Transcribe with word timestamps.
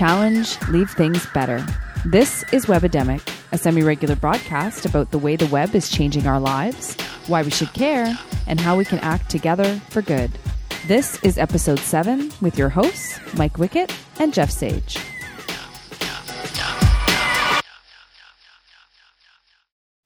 challenge, 0.00 0.58
leave 0.70 0.88
things 0.92 1.26
better. 1.34 1.62
This 2.06 2.42
is 2.54 2.64
Webidemic, 2.64 3.20
a 3.52 3.58
semi 3.58 3.82
regular 3.82 4.16
broadcast 4.16 4.86
about 4.86 5.10
the 5.10 5.18
way 5.18 5.36
the 5.36 5.44
web 5.48 5.74
is 5.74 5.90
changing 5.90 6.26
our 6.26 6.40
lives, 6.40 6.98
why 7.26 7.42
we 7.42 7.50
should 7.50 7.70
care, 7.74 8.18
and 8.46 8.58
how 8.58 8.78
we 8.78 8.86
can 8.86 8.98
act 9.00 9.28
together 9.28 9.78
for 9.90 10.00
good. 10.00 10.30
This 10.86 11.22
is 11.22 11.36
episode 11.36 11.80
7 11.80 12.32
with 12.40 12.56
your 12.56 12.70
hosts, 12.70 13.20
Mike 13.34 13.58
Wickett 13.58 13.94
and 14.18 14.32
Jeff 14.32 14.50
Sage. 14.50 14.96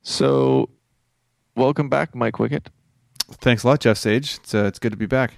So, 0.02 0.70
welcome 1.54 1.88
back, 1.88 2.16
Mike 2.16 2.34
Wickett. 2.34 2.66
Thanks 3.30 3.62
a 3.62 3.68
lot, 3.68 3.78
Jeff 3.78 3.98
Sage. 3.98 4.38
It's, 4.40 4.54
uh, 4.56 4.64
it's 4.64 4.80
good 4.80 4.90
to 4.90 4.98
be 4.98 5.06
back. 5.06 5.34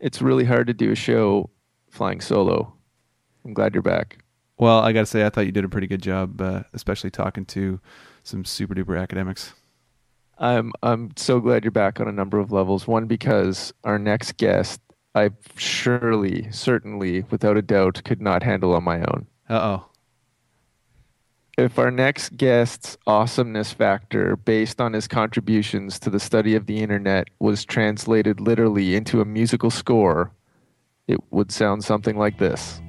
It's 0.00 0.20
really 0.20 0.44
hard 0.44 0.66
to 0.66 0.74
do 0.74 0.92
a 0.92 0.94
show 0.94 1.48
flying 1.88 2.20
solo. 2.20 2.77
I'm 3.48 3.54
glad 3.54 3.72
you're 3.72 3.82
back. 3.82 4.18
Well, 4.58 4.80
I 4.80 4.92
got 4.92 5.00
to 5.00 5.06
say, 5.06 5.24
I 5.24 5.30
thought 5.30 5.46
you 5.46 5.52
did 5.52 5.64
a 5.64 5.70
pretty 5.70 5.86
good 5.86 6.02
job, 6.02 6.38
uh, 6.38 6.64
especially 6.74 7.10
talking 7.10 7.46
to 7.46 7.80
some 8.24 8.44
super 8.44 8.74
duper 8.74 9.00
academics. 9.00 9.54
I'm 10.38 10.72
I'm 10.82 11.12
so 11.16 11.40
glad 11.40 11.64
you're 11.64 11.70
back 11.70 11.98
on 11.98 12.06
a 12.06 12.12
number 12.12 12.38
of 12.38 12.52
levels. 12.52 12.86
One 12.86 13.06
because 13.06 13.72
our 13.84 13.98
next 13.98 14.36
guest, 14.36 14.82
I 15.14 15.30
surely, 15.56 16.52
certainly, 16.52 17.24
without 17.30 17.56
a 17.56 17.62
doubt, 17.62 18.02
could 18.04 18.20
not 18.20 18.42
handle 18.42 18.74
on 18.74 18.84
my 18.84 18.98
own. 18.98 19.26
Uh 19.48 19.78
oh. 19.78 19.84
If 21.56 21.78
our 21.78 21.90
next 21.90 22.36
guest's 22.36 22.98
awesomeness 23.06 23.72
factor, 23.72 24.36
based 24.36 24.78
on 24.80 24.92
his 24.92 25.08
contributions 25.08 25.98
to 26.00 26.10
the 26.10 26.20
study 26.20 26.54
of 26.54 26.66
the 26.66 26.80
internet, 26.82 27.28
was 27.38 27.64
translated 27.64 28.40
literally 28.40 28.94
into 28.94 29.22
a 29.22 29.24
musical 29.24 29.70
score, 29.70 30.30
it 31.08 31.18
would 31.30 31.50
sound 31.50 31.82
something 31.82 32.16
like 32.16 32.38
this. 32.38 32.80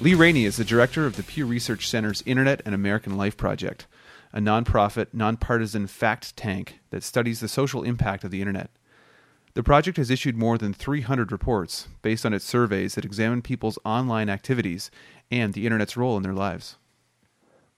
Lee 0.00 0.14
Rainie 0.14 0.46
is 0.46 0.56
the 0.56 0.64
director 0.64 1.04
of 1.04 1.16
the 1.16 1.22
Pew 1.22 1.44
Research 1.44 1.86
Center's 1.86 2.22
Internet 2.24 2.62
and 2.64 2.74
American 2.74 3.18
Life 3.18 3.36
Project, 3.36 3.86
a 4.32 4.38
nonprofit, 4.40 5.08
nonpartisan 5.12 5.86
fact 5.86 6.34
tank 6.38 6.78
that 6.88 7.02
studies 7.02 7.40
the 7.40 7.48
social 7.48 7.82
impact 7.82 8.24
of 8.24 8.30
the 8.30 8.40
Internet. 8.40 8.70
The 9.52 9.62
project 9.62 9.98
has 9.98 10.10
issued 10.10 10.38
more 10.38 10.56
than 10.56 10.72
300 10.72 11.30
reports 11.30 11.88
based 12.00 12.24
on 12.24 12.32
its 12.32 12.46
surveys 12.46 12.94
that 12.94 13.04
examine 13.04 13.42
people's 13.42 13.78
online 13.84 14.30
activities 14.30 14.90
and 15.30 15.52
the 15.52 15.66
Internet's 15.66 15.98
role 15.98 16.16
in 16.16 16.22
their 16.22 16.32
lives. 16.32 16.78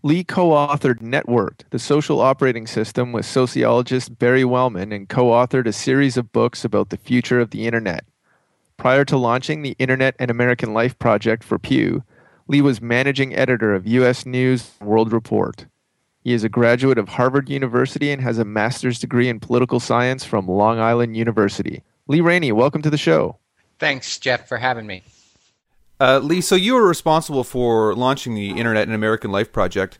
Lee 0.04 0.22
co 0.22 0.50
authored 0.50 1.00
Networked, 1.00 1.62
the 1.70 1.80
social 1.80 2.20
operating 2.20 2.68
system, 2.68 3.10
with 3.10 3.26
sociologist 3.26 4.16
Barry 4.20 4.44
Wellman 4.44 4.92
and 4.92 5.08
co 5.08 5.30
authored 5.30 5.66
a 5.66 5.72
series 5.72 6.16
of 6.16 6.30
books 6.30 6.64
about 6.64 6.90
the 6.90 6.96
future 6.96 7.40
of 7.40 7.50
the 7.50 7.66
Internet. 7.66 8.04
Prior 8.76 9.04
to 9.06 9.16
launching 9.16 9.62
the 9.62 9.74
Internet 9.80 10.14
and 10.20 10.30
American 10.30 10.72
Life 10.72 10.96
project 11.00 11.42
for 11.42 11.58
Pew, 11.58 12.04
Lee 12.52 12.60
was 12.60 12.82
managing 12.82 13.34
editor 13.34 13.74
of 13.74 13.86
U.S. 13.86 14.26
News 14.26 14.72
World 14.82 15.10
Report. 15.10 15.64
He 16.20 16.34
is 16.34 16.44
a 16.44 16.50
graduate 16.50 16.98
of 16.98 17.08
Harvard 17.08 17.48
University 17.48 18.10
and 18.10 18.20
has 18.20 18.36
a 18.36 18.44
master's 18.44 18.98
degree 18.98 19.30
in 19.30 19.40
political 19.40 19.80
science 19.80 20.22
from 20.22 20.46
Long 20.46 20.78
Island 20.78 21.16
University. 21.16 21.82
Lee 22.08 22.20
Rainie, 22.20 22.52
welcome 22.52 22.82
to 22.82 22.90
the 22.90 22.98
show. 22.98 23.38
Thanks, 23.78 24.18
Jeff, 24.18 24.46
for 24.46 24.58
having 24.58 24.86
me. 24.86 25.02
Uh, 25.98 26.18
Lee, 26.18 26.42
so 26.42 26.54
you 26.54 26.74
were 26.74 26.86
responsible 26.86 27.42
for 27.42 27.94
launching 27.94 28.34
the 28.34 28.50
Internet 28.50 28.82
and 28.82 28.94
American 28.94 29.32
Life 29.32 29.50
project. 29.50 29.98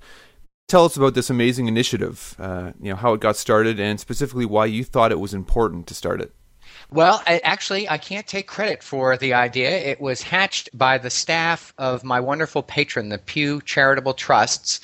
Tell 0.69 0.85
us 0.85 0.95
about 0.95 1.15
this 1.15 1.31
amazing 1.31 1.69
initiative, 1.69 2.37
uh, 2.39 2.73
you 2.79 2.91
know, 2.91 2.97
how 2.97 3.15
it 3.15 3.21
got 3.23 3.39
started, 3.39 3.81
and 3.81 3.99
specifically 3.99 4.45
why 4.45 4.67
you 4.67 4.85
thought 4.85 5.11
it 5.11 5.21
was 5.21 5.33
important 5.33 5.87
to 5.87 5.95
start 5.95 6.21
it. 6.21 6.35
Well, 6.93 7.23
I, 7.27 7.41
actually, 7.43 7.89
I 7.89 7.97
can't 7.97 8.27
take 8.27 8.47
credit 8.47 8.83
for 8.83 9.17
the 9.17 9.33
idea. 9.33 9.71
It 9.71 9.99
was 9.99 10.21
hatched 10.21 10.69
by 10.77 10.99
the 10.99 11.09
staff 11.09 11.73
of 11.79 12.05
my 12.05 12.21
wonderful 12.21 12.63
patron, 12.63 13.09
the 13.09 13.17
Pew 13.17 13.63
Charitable 13.63 14.13
Trusts, 14.13 14.81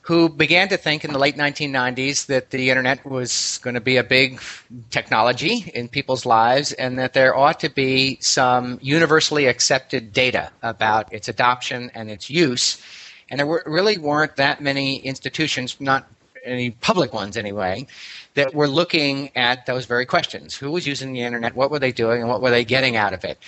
who 0.00 0.30
began 0.30 0.70
to 0.70 0.78
think 0.78 1.04
in 1.04 1.12
the 1.12 1.18
late 1.18 1.36
1990s 1.36 2.24
that 2.26 2.48
the 2.48 2.70
internet 2.70 3.04
was 3.04 3.60
going 3.62 3.74
to 3.74 3.82
be 3.82 3.98
a 3.98 4.02
big 4.02 4.40
technology 4.88 5.70
in 5.74 5.88
people's 5.88 6.24
lives 6.24 6.72
and 6.72 6.98
that 6.98 7.12
there 7.12 7.36
ought 7.36 7.60
to 7.60 7.68
be 7.68 8.16
some 8.22 8.78
universally 8.80 9.44
accepted 9.44 10.14
data 10.14 10.50
about 10.62 11.12
its 11.12 11.28
adoption 11.28 11.90
and 11.94 12.10
its 12.10 12.30
use. 12.30 12.80
And 13.28 13.40
there 13.40 13.46
were, 13.46 13.62
really 13.66 13.98
weren't 13.98 14.36
that 14.36 14.62
many 14.62 15.00
institutions, 15.00 15.76
not 15.80 16.08
any 16.46 16.70
public 16.70 17.12
ones 17.12 17.36
anyway, 17.36 17.86
that 18.34 18.54
were 18.54 18.68
looking 18.68 19.30
at 19.36 19.66
those 19.66 19.86
very 19.86 20.06
questions. 20.06 20.54
Who 20.54 20.70
was 20.70 20.86
using 20.86 21.12
the 21.12 21.22
internet? 21.22 21.54
What 21.54 21.70
were 21.70 21.78
they 21.78 21.92
doing? 21.92 22.20
And 22.20 22.28
what 22.28 22.42
were 22.42 22.50
they 22.50 22.64
getting 22.64 22.96
out 22.96 23.12
of 23.12 23.24
it? 23.24 23.38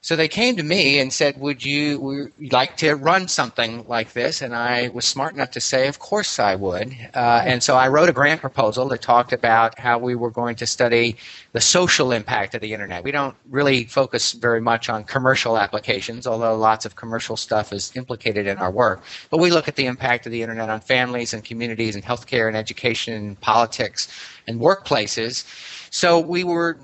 So 0.00 0.14
they 0.14 0.28
came 0.28 0.56
to 0.56 0.62
me 0.62 1.00
and 1.00 1.12
said, 1.12 1.40
Would 1.40 1.64
you 1.64 2.30
like 2.52 2.76
to 2.78 2.94
run 2.94 3.26
something 3.26 3.84
like 3.88 4.12
this? 4.12 4.40
And 4.42 4.54
I 4.54 4.88
was 4.88 5.04
smart 5.04 5.34
enough 5.34 5.50
to 5.52 5.60
say, 5.60 5.88
Of 5.88 5.98
course 5.98 6.38
I 6.38 6.54
would. 6.54 6.96
Uh, 7.14 7.42
and 7.44 7.62
so 7.62 7.76
I 7.76 7.88
wrote 7.88 8.08
a 8.08 8.12
grant 8.12 8.40
proposal 8.40 8.88
that 8.88 9.02
talked 9.02 9.32
about 9.32 9.76
how 9.78 9.98
we 9.98 10.14
were 10.14 10.30
going 10.30 10.54
to 10.56 10.66
study 10.66 11.16
the 11.52 11.60
social 11.60 12.12
impact 12.12 12.54
of 12.54 12.60
the 12.60 12.72
internet. 12.72 13.02
We 13.02 13.10
don't 13.10 13.34
really 13.50 13.84
focus 13.84 14.32
very 14.32 14.60
much 14.60 14.88
on 14.88 15.02
commercial 15.02 15.58
applications, 15.58 16.28
although 16.28 16.56
lots 16.56 16.86
of 16.86 16.94
commercial 16.94 17.36
stuff 17.36 17.72
is 17.72 17.90
implicated 17.96 18.46
in 18.46 18.56
our 18.58 18.70
work. 18.70 19.02
But 19.30 19.38
we 19.38 19.50
look 19.50 19.66
at 19.66 19.74
the 19.74 19.86
impact 19.86 20.26
of 20.26 20.32
the 20.32 20.42
internet 20.42 20.70
on 20.70 20.80
families 20.80 21.34
and 21.34 21.44
communities 21.44 21.96
and 21.96 22.04
healthcare 22.04 22.46
and 22.46 22.56
education 22.56 23.14
and 23.14 23.40
politics 23.40 24.06
and 24.46 24.60
workplaces. 24.60 25.44
So 25.90 26.20
we 26.20 26.44
were 26.44 26.78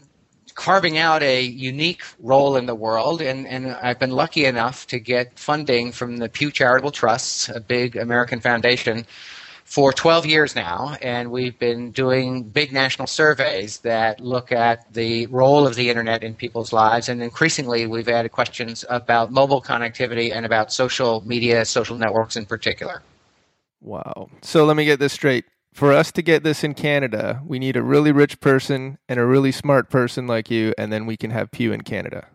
carving 0.55 0.99
out 0.99 1.23
a 1.23 1.43
unique 1.43 2.03
role 2.21 2.57
in 2.57 2.67
the 2.67 2.75
world, 2.75 3.21
and, 3.21 3.47
and 3.47 3.73
I've 3.73 3.99
been 3.99 4.11
lucky 4.11 4.45
enough 4.45 4.87
to 4.89 4.99
get 4.99 5.39
funding 5.39 5.93
from 5.93 6.19
the 6.19 6.29
Pew 6.29 6.51
Charitable 6.51 6.93
Trusts, 6.93 7.49
a 7.49 7.61
big 7.61 7.97
American 7.97 8.41
foundation, 8.41 9.07
for 9.65 9.93
12 9.93 10.27
years 10.27 10.55
now, 10.55 10.97
and 11.03 11.31
we've 11.31 11.59
been 11.59 11.91
doing 11.91 12.45
big 12.45 12.73
national 12.73 13.09
surveys 13.09 13.79
that 13.79 14.21
look 14.21 14.53
at 14.53 14.93
the 14.93 15.27
role 15.27 15.67
of 15.67 15.75
the 15.75 15.89
internet 15.89 16.23
in 16.23 16.35
people's 16.35 16.73
lives, 16.73 17.09
and 17.09 17.23
increasingly 17.23 17.87
we've 17.87 18.09
added 18.09 18.31
questions 18.31 18.85
about 18.91 19.33
mobile 19.33 19.63
connectivity 19.63 20.33
and 20.35 20.47
about 20.47 20.73
social 20.73 21.27
media, 21.27 21.65
social 21.65 21.97
networks 21.97 22.37
in 22.37 22.47
particular. 22.47 23.03
Wow. 23.81 24.29
So 24.43 24.65
let 24.65 24.77
me 24.77 24.85
get 24.85 25.01
this 25.01 25.13
straight 25.13 25.45
for 25.75 25.93
us 25.93 26.13
to 26.13 26.23
get 26.23 26.45
this 26.45 26.63
in 26.63 26.73
Canada, 26.73 27.43
we 27.45 27.59
need 27.59 27.77
a 27.77 27.83
really 27.83 28.13
rich 28.13 28.39
person 28.39 28.97
and 29.09 29.19
a 29.19 29.27
really 29.27 29.51
smart 29.51 29.91
person 29.91 30.27
like 30.29 30.49
you, 30.49 30.73
and 30.79 30.93
then 30.93 31.05
we 31.05 31.17
can 31.17 31.33
have 31.33 31.51
Pew 31.51 31.73
in 31.73 31.81
Canada. 31.81 32.29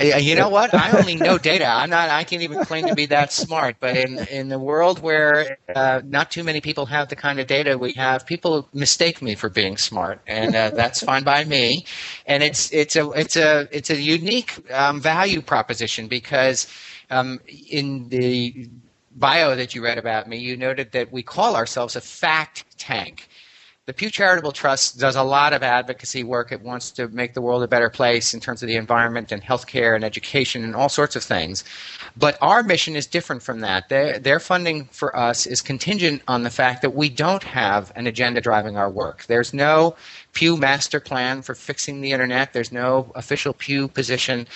You 0.00 0.36
know 0.36 0.48
what? 0.48 0.72
I 0.72 0.92
only 0.98 1.16
know 1.16 1.38
data. 1.38 1.66
I'm 1.66 1.90
not. 1.90 2.08
I 2.08 2.22
can't 2.22 2.42
even 2.42 2.64
claim 2.64 2.86
to 2.86 2.94
be 2.94 3.06
that 3.06 3.32
smart. 3.32 3.76
But 3.80 3.96
in 3.96 4.16
in 4.28 4.48
the 4.48 4.60
world 4.60 5.02
where 5.02 5.58
uh, 5.74 6.02
not 6.04 6.30
too 6.30 6.44
many 6.44 6.60
people 6.60 6.86
have 6.86 7.08
the 7.08 7.16
kind 7.16 7.40
of 7.40 7.48
data 7.48 7.76
we 7.76 7.92
have, 7.94 8.24
people 8.24 8.68
mistake 8.72 9.20
me 9.20 9.34
for 9.34 9.48
being 9.48 9.76
smart, 9.76 10.20
and 10.28 10.54
uh, 10.54 10.70
that's 10.70 11.02
fine 11.02 11.24
by 11.24 11.44
me. 11.44 11.84
And 12.26 12.44
it's 12.44 12.72
it's 12.72 12.94
a 12.94 13.10
it's 13.10 13.34
a 13.34 13.68
it's 13.72 13.90
a 13.90 14.00
unique 14.00 14.70
um, 14.70 15.00
value 15.00 15.42
proposition 15.42 16.06
because 16.06 16.68
um, 17.10 17.40
in 17.68 18.08
the 18.08 18.68
bio 19.14 19.56
that 19.56 19.74
you 19.74 19.82
read 19.82 19.98
about 19.98 20.28
me, 20.28 20.38
you 20.38 20.56
noted 20.56 20.92
that 20.92 21.12
we 21.12 21.22
call 21.22 21.56
ourselves 21.56 21.96
a 21.96 22.00
fact 22.00 22.64
tank. 22.78 23.28
The 23.84 23.92
Pew 23.92 24.10
Charitable 24.10 24.52
Trust 24.52 25.00
does 25.00 25.16
a 25.16 25.24
lot 25.24 25.52
of 25.52 25.64
advocacy 25.64 26.22
work. 26.22 26.52
It 26.52 26.62
wants 26.62 26.92
to 26.92 27.08
make 27.08 27.34
the 27.34 27.42
world 27.42 27.64
a 27.64 27.68
better 27.68 27.90
place 27.90 28.32
in 28.32 28.38
terms 28.38 28.62
of 28.62 28.68
the 28.68 28.76
environment 28.76 29.32
and 29.32 29.42
healthcare 29.42 29.96
and 29.96 30.04
education 30.04 30.62
and 30.62 30.76
all 30.76 30.88
sorts 30.88 31.16
of 31.16 31.24
things. 31.24 31.64
But 32.16 32.38
our 32.40 32.62
mission 32.62 32.94
is 32.94 33.08
different 33.08 33.42
from 33.42 33.58
that. 33.58 33.88
Their, 33.88 34.20
their 34.20 34.38
funding 34.38 34.84
for 34.92 35.16
us 35.16 35.46
is 35.46 35.60
contingent 35.60 36.22
on 36.28 36.44
the 36.44 36.50
fact 36.50 36.80
that 36.82 36.94
we 36.94 37.08
don't 37.08 37.42
have 37.42 37.90
an 37.96 38.06
agenda 38.06 38.40
driving 38.40 38.76
our 38.76 38.88
work. 38.88 39.24
There's 39.24 39.52
no 39.52 39.96
Pew 40.32 40.56
master 40.56 41.00
plan 41.00 41.42
for 41.42 41.56
fixing 41.56 42.00
the 42.00 42.12
internet. 42.12 42.52
There's 42.52 42.70
no 42.70 43.10
official 43.16 43.52
Pew 43.52 43.88
position 43.88 44.46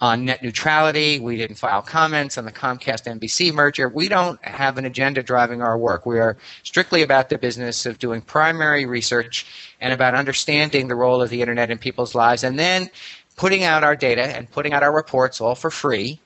on 0.00 0.24
net 0.26 0.42
neutrality. 0.42 1.18
We 1.18 1.36
didn't 1.36 1.56
file 1.56 1.82
comments 1.82 2.36
on 2.36 2.44
the 2.44 2.52
Comcast 2.52 3.06
NBC 3.06 3.52
merger. 3.52 3.88
We 3.88 4.08
don't 4.08 4.42
have 4.44 4.78
an 4.78 4.84
agenda 4.84 5.22
driving 5.22 5.62
our 5.62 5.78
work. 5.78 6.04
We 6.04 6.18
are 6.18 6.36
strictly 6.62 7.02
about 7.02 7.28
the 7.28 7.38
business 7.38 7.86
of 7.86 7.98
doing 7.98 8.20
primary 8.20 8.86
research 8.86 9.46
and 9.80 9.92
about 9.92 10.14
understanding 10.14 10.88
the 10.88 10.94
role 10.94 11.22
of 11.22 11.30
the 11.30 11.40
internet 11.40 11.70
in 11.70 11.78
people's 11.78 12.14
lives 12.14 12.44
and 12.44 12.58
then 12.58 12.90
putting 13.36 13.64
out 13.64 13.84
our 13.84 13.96
data 13.96 14.22
and 14.22 14.50
putting 14.50 14.72
out 14.72 14.82
our 14.82 14.94
reports 14.94 15.40
all 15.40 15.54
for 15.54 15.70
free 15.70 16.20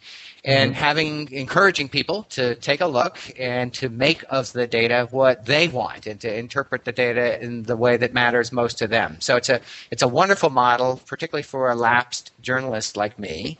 and 0.45 0.73
mm-hmm. 0.73 0.81
having 0.81 1.33
encouraging 1.33 1.89
people 1.89 2.25
to 2.31 2.55
take 2.57 2.81
a 2.81 2.87
look 2.87 3.19
and 3.39 3.73
to 3.75 3.89
make 3.89 4.25
of 4.31 4.53
the 4.53 4.67
data 4.67 5.07
what 5.11 5.45
they 5.45 5.69
want 5.69 6.07
and 6.07 6.21
to 6.21 6.39
interpret 6.39 6.85
the 6.85 6.93
data 6.93 7.43
in 7.43 7.63
the 7.65 7.77
way 7.77 7.97
that 7.97 8.15
matters 8.15 8.53
most 8.53 8.79
to 8.79 8.87
them. 8.87 9.17
So 9.21 9.37
it's 9.37 9.49
a 9.49 9.61
it's 9.91 10.03
a 10.03 10.09
wonderful 10.09 10.51
model, 10.51 11.01
particularly 11.07 11.43
for 11.43 11.71
a 11.71 11.75
lapsed 11.75 12.33
journalist 12.41 12.97
like 12.97 13.19
me. 13.19 13.59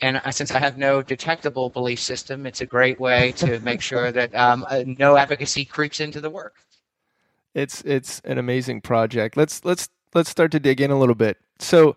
And 0.00 0.20
since 0.32 0.50
I 0.50 0.58
have 0.58 0.78
no 0.78 1.00
detectable 1.00 1.70
belief 1.70 2.00
system, 2.00 2.44
it's 2.44 2.60
a 2.60 2.66
great 2.66 2.98
way 2.98 3.32
to 3.36 3.60
make 3.60 3.80
sure 3.90 4.10
that 4.10 4.34
um, 4.34 4.66
uh, 4.68 4.82
no 4.84 5.16
advocacy 5.16 5.64
creeps 5.64 6.00
into 6.00 6.20
the 6.20 6.30
work. 6.30 6.56
It's 7.54 7.82
it's 7.82 8.20
an 8.24 8.38
amazing 8.38 8.80
project. 8.80 9.36
Let's 9.36 9.64
let's 9.64 9.88
let's 10.14 10.30
start 10.30 10.50
to 10.52 10.60
dig 10.60 10.80
in 10.80 10.90
a 10.90 10.98
little 10.98 11.14
bit. 11.14 11.38
So 11.58 11.96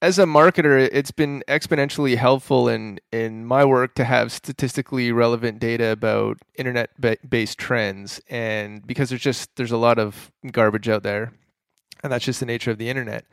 as 0.00 0.18
a 0.18 0.24
marketer, 0.24 0.88
it's 0.92 1.10
been 1.10 1.42
exponentially 1.48 2.16
helpful 2.16 2.68
in 2.68 3.00
in 3.12 3.44
my 3.44 3.64
work 3.64 3.94
to 3.96 4.04
have 4.04 4.30
statistically 4.30 5.10
relevant 5.10 5.58
data 5.58 5.90
about 5.90 6.38
internet 6.54 6.90
based 7.28 7.58
trends, 7.58 8.20
and 8.28 8.86
because 8.86 9.08
there's 9.08 9.22
just 9.22 9.54
there's 9.56 9.72
a 9.72 9.76
lot 9.76 9.98
of 9.98 10.30
garbage 10.52 10.88
out 10.88 11.02
there, 11.02 11.32
and 12.02 12.12
that's 12.12 12.24
just 12.24 12.40
the 12.40 12.46
nature 12.46 12.70
of 12.70 12.78
the 12.78 12.88
internet. 12.88 13.24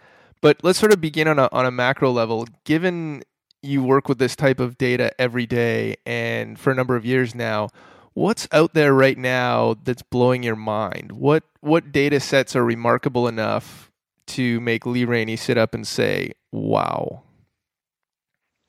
But 0.41 0.63
let's 0.63 0.79
sort 0.79 0.93
of 0.93 0.99
begin 0.99 1.27
on 1.27 1.39
a 1.39 1.49
on 1.51 1.65
a 1.65 1.71
macro 1.71 2.11
level. 2.11 2.47
Given 2.63 3.23
you 3.61 3.83
work 3.83 4.09
with 4.09 4.17
this 4.17 4.35
type 4.35 4.59
of 4.59 4.77
data 4.77 5.11
every 5.19 5.45
day 5.45 5.95
and 6.05 6.59
for 6.59 6.71
a 6.71 6.75
number 6.75 6.95
of 6.95 7.05
years 7.05 7.33
now, 7.33 7.69
what's 8.13 8.47
out 8.51 8.73
there 8.73 8.93
right 8.93 9.17
now 9.17 9.75
that's 9.83 10.03
blowing 10.03 10.41
your 10.41 10.55
mind? 10.55 11.11
What 11.11 11.43
what 11.61 11.91
data 11.91 12.19
sets 12.19 12.55
are 12.55 12.65
remarkable 12.65 13.27
enough 13.27 13.91
to 14.27 14.59
make 14.59 14.85
Lee 14.85 15.05
Rainie 15.05 15.37
sit 15.37 15.57
up 15.57 15.73
and 15.73 15.85
say, 15.85 16.33
wow? 16.55 17.21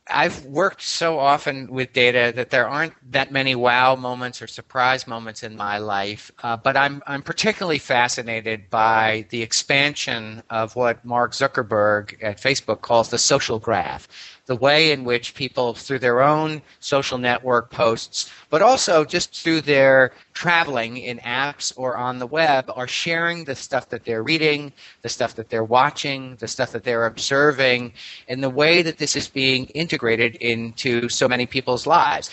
I've 0.08 0.44
worked 0.44 0.82
so 0.82 1.18
often 1.18 1.66
with 1.68 1.92
data 1.92 2.32
that 2.36 2.50
there 2.50 2.68
aren't 2.68 2.94
that 3.10 3.32
many 3.32 3.56
wow 3.56 3.96
moments 3.96 4.40
or 4.40 4.46
surprise 4.46 5.06
moments 5.06 5.42
in 5.42 5.56
my 5.56 5.78
life, 5.78 6.30
uh, 6.44 6.56
but 6.56 6.76
I'm 6.76 7.02
I'm 7.08 7.22
particularly 7.22 7.78
fascinated 7.78 8.70
by 8.70 9.26
the 9.30 9.42
expansion 9.42 10.44
of 10.48 10.76
what 10.76 11.04
Mark 11.04 11.32
Zuckerberg 11.32 12.22
at 12.22 12.40
Facebook 12.40 12.82
calls 12.82 13.08
the 13.10 13.18
social 13.18 13.58
graph 13.58 14.06
the 14.46 14.56
way 14.56 14.92
in 14.92 15.04
which 15.04 15.34
people, 15.34 15.74
through 15.74 15.98
their 15.98 16.22
own 16.22 16.62
social 16.80 17.18
network 17.18 17.70
posts, 17.70 18.30
but 18.48 18.62
also 18.62 19.04
just 19.04 19.42
through 19.42 19.60
their 19.60 20.12
traveling 20.32 20.96
in 20.96 21.18
apps 21.18 21.72
or 21.76 21.96
on 21.96 22.18
the 22.18 22.26
web, 22.26 22.70
are 22.74 22.88
sharing 22.88 23.44
the 23.44 23.54
stuff 23.54 23.88
that 23.88 24.04
they're 24.04 24.22
reading, 24.22 24.72
the 25.02 25.08
stuff 25.08 25.34
that 25.34 25.50
they're 25.50 25.64
watching, 25.64 26.36
the 26.36 26.48
stuff 26.48 26.70
that 26.72 26.84
they're 26.84 27.06
observing, 27.06 27.92
and 28.28 28.42
the 28.42 28.50
way 28.50 28.82
that 28.82 28.98
this 28.98 29.16
is 29.16 29.28
being 29.28 29.66
integrated 29.66 30.36
into 30.36 31.08
so 31.08 31.28
many 31.28 31.46
people's 31.46 31.86
lives 31.86 32.30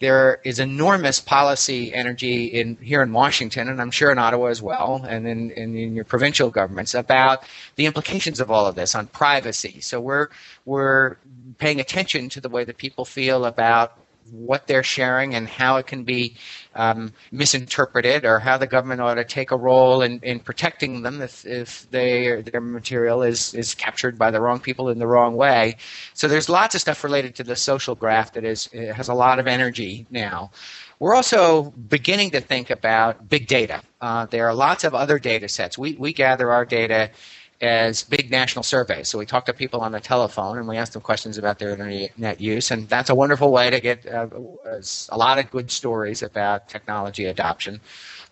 there 0.00 0.40
is 0.44 0.58
enormous 0.58 1.20
policy 1.20 1.92
energy 1.94 2.46
in 2.46 2.76
here 2.76 3.02
in 3.02 3.12
Washington, 3.12 3.68
and 3.68 3.80
I'm 3.80 3.90
sure 3.90 4.10
in 4.10 4.18
Ottawa 4.18 4.46
as 4.46 4.60
well, 4.60 5.04
and 5.08 5.26
in, 5.26 5.50
in, 5.52 5.76
in, 5.76 5.94
your 5.94 6.04
provincial 6.04 6.50
governments 6.50 6.94
about 6.94 7.44
the 7.76 7.86
implications 7.86 8.40
of 8.40 8.50
all 8.50 8.66
of 8.66 8.74
this 8.74 8.94
on 8.94 9.06
privacy. 9.06 9.80
So 9.80 10.00
we're 10.00 10.28
we're 10.66 11.16
paying 11.58 11.80
attention 11.80 12.28
to 12.30 12.40
the 12.40 12.48
way 12.48 12.64
that 12.64 12.76
people 12.76 13.04
feel 13.04 13.44
about 13.44 13.98
what 14.30 14.66
they're 14.66 14.82
sharing 14.82 15.34
and 15.34 15.48
how 15.48 15.76
it 15.76 15.86
can 15.86 16.04
be 16.04 16.36
um, 16.74 17.12
misinterpreted 17.30 18.24
or 18.24 18.38
how 18.38 18.58
the 18.58 18.66
government 18.66 19.00
ought 19.00 19.14
to 19.14 19.24
take 19.24 19.50
a 19.50 19.56
role 19.56 20.02
in, 20.02 20.18
in 20.20 20.40
protecting 20.40 21.02
them 21.02 21.20
if, 21.20 21.46
if 21.46 21.88
they, 21.90 22.42
their 22.42 22.60
material 22.60 23.22
is, 23.22 23.54
is 23.54 23.74
captured 23.74 24.18
by 24.18 24.30
the 24.30 24.40
wrong 24.40 24.60
people 24.60 24.88
in 24.88 24.98
the 24.98 25.06
wrong 25.06 25.36
way. 25.36 25.76
So 26.14 26.28
there's 26.28 26.48
lots 26.48 26.74
of 26.74 26.80
stuff 26.80 27.04
related 27.04 27.34
to 27.36 27.44
the 27.44 27.56
social 27.56 27.94
graph 27.94 28.32
that 28.34 28.44
is 28.44 28.66
has 28.72 29.08
a 29.08 29.14
lot 29.14 29.38
of 29.38 29.46
energy 29.46 30.06
now. 30.10 30.50
We're 30.98 31.14
also 31.14 31.64
beginning 31.72 32.30
to 32.30 32.40
think 32.40 32.70
about 32.70 33.28
big 33.28 33.46
data. 33.46 33.82
Uh, 34.00 34.26
there 34.26 34.46
are 34.48 34.54
lots 34.54 34.84
of 34.84 34.94
other 34.94 35.18
data 35.18 35.48
sets. 35.48 35.76
We, 35.76 35.92
we 35.94 36.12
gather 36.12 36.50
our 36.50 36.64
data 36.64 37.10
as 37.60 38.02
big 38.02 38.30
national 38.30 38.62
surveys. 38.62 39.08
So 39.08 39.18
we 39.18 39.26
talk 39.26 39.46
to 39.46 39.52
people 39.52 39.80
on 39.80 39.92
the 39.92 40.00
telephone 40.00 40.58
and 40.58 40.68
we 40.68 40.76
ask 40.76 40.92
them 40.92 41.02
questions 41.02 41.38
about 41.38 41.58
their 41.58 41.70
internet 41.70 42.40
use, 42.40 42.70
and 42.70 42.88
that's 42.88 43.10
a 43.10 43.14
wonderful 43.14 43.50
way 43.50 43.70
to 43.70 43.80
get 43.80 44.06
uh, 44.06 44.28
a 45.08 45.16
lot 45.16 45.38
of 45.38 45.50
good 45.50 45.70
stories 45.70 46.22
about 46.22 46.68
technology 46.68 47.24
adoption. 47.24 47.80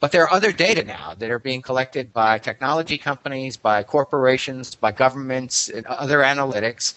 But 0.01 0.13
there 0.13 0.23
are 0.25 0.33
other 0.33 0.53
data 0.53 0.85
now 0.85 1.15
that 1.19 1.31
are 1.31 1.39
being 1.39 1.63
collected 1.63 2.13
by 2.13 2.39
technology 2.39 2.99
companies, 2.99 3.57
by 3.57 3.83
corporations, 3.83 4.75
by 4.75 4.93
governments, 4.93 5.71
and 5.71 5.87
other 5.87 6.19
analytics. 6.19 6.95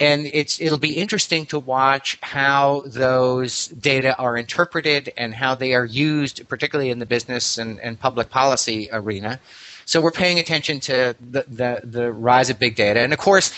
And 0.00 0.26
it's, 0.26 0.60
it'll 0.60 0.76
be 0.76 0.94
interesting 0.94 1.46
to 1.46 1.58
watch 1.58 2.18
how 2.20 2.82
those 2.86 3.68
data 3.68 4.16
are 4.18 4.36
interpreted 4.36 5.12
and 5.16 5.32
how 5.32 5.54
they 5.54 5.72
are 5.72 5.84
used, 5.86 6.46
particularly 6.48 6.90
in 6.90 6.98
the 6.98 7.06
business 7.06 7.58
and, 7.58 7.80
and 7.80 7.98
public 7.98 8.28
policy 8.28 8.88
arena. 8.92 9.40
So 9.86 10.00
we're 10.00 10.10
paying 10.10 10.38
attention 10.38 10.80
to 10.80 11.14
the, 11.20 11.44
the, 11.48 11.80
the 11.84 12.12
rise 12.12 12.50
of 12.50 12.58
big 12.58 12.74
data. 12.74 13.00
And 13.00 13.12
of 13.12 13.18
course, 13.18 13.52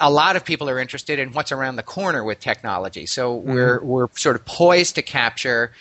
a 0.00 0.10
lot 0.10 0.36
of 0.36 0.44
people 0.44 0.68
are 0.70 0.78
interested 0.78 1.18
in 1.18 1.32
what's 1.32 1.52
around 1.52 1.76
the 1.76 1.82
corner 1.82 2.24
with 2.24 2.40
technology. 2.40 3.06
So 3.06 3.38
mm-hmm. 3.38 3.52
we're, 3.52 3.82
we're 3.82 4.08
sort 4.14 4.36
of 4.36 4.44
poised 4.44 4.94
to 4.96 5.02
capture 5.02 5.72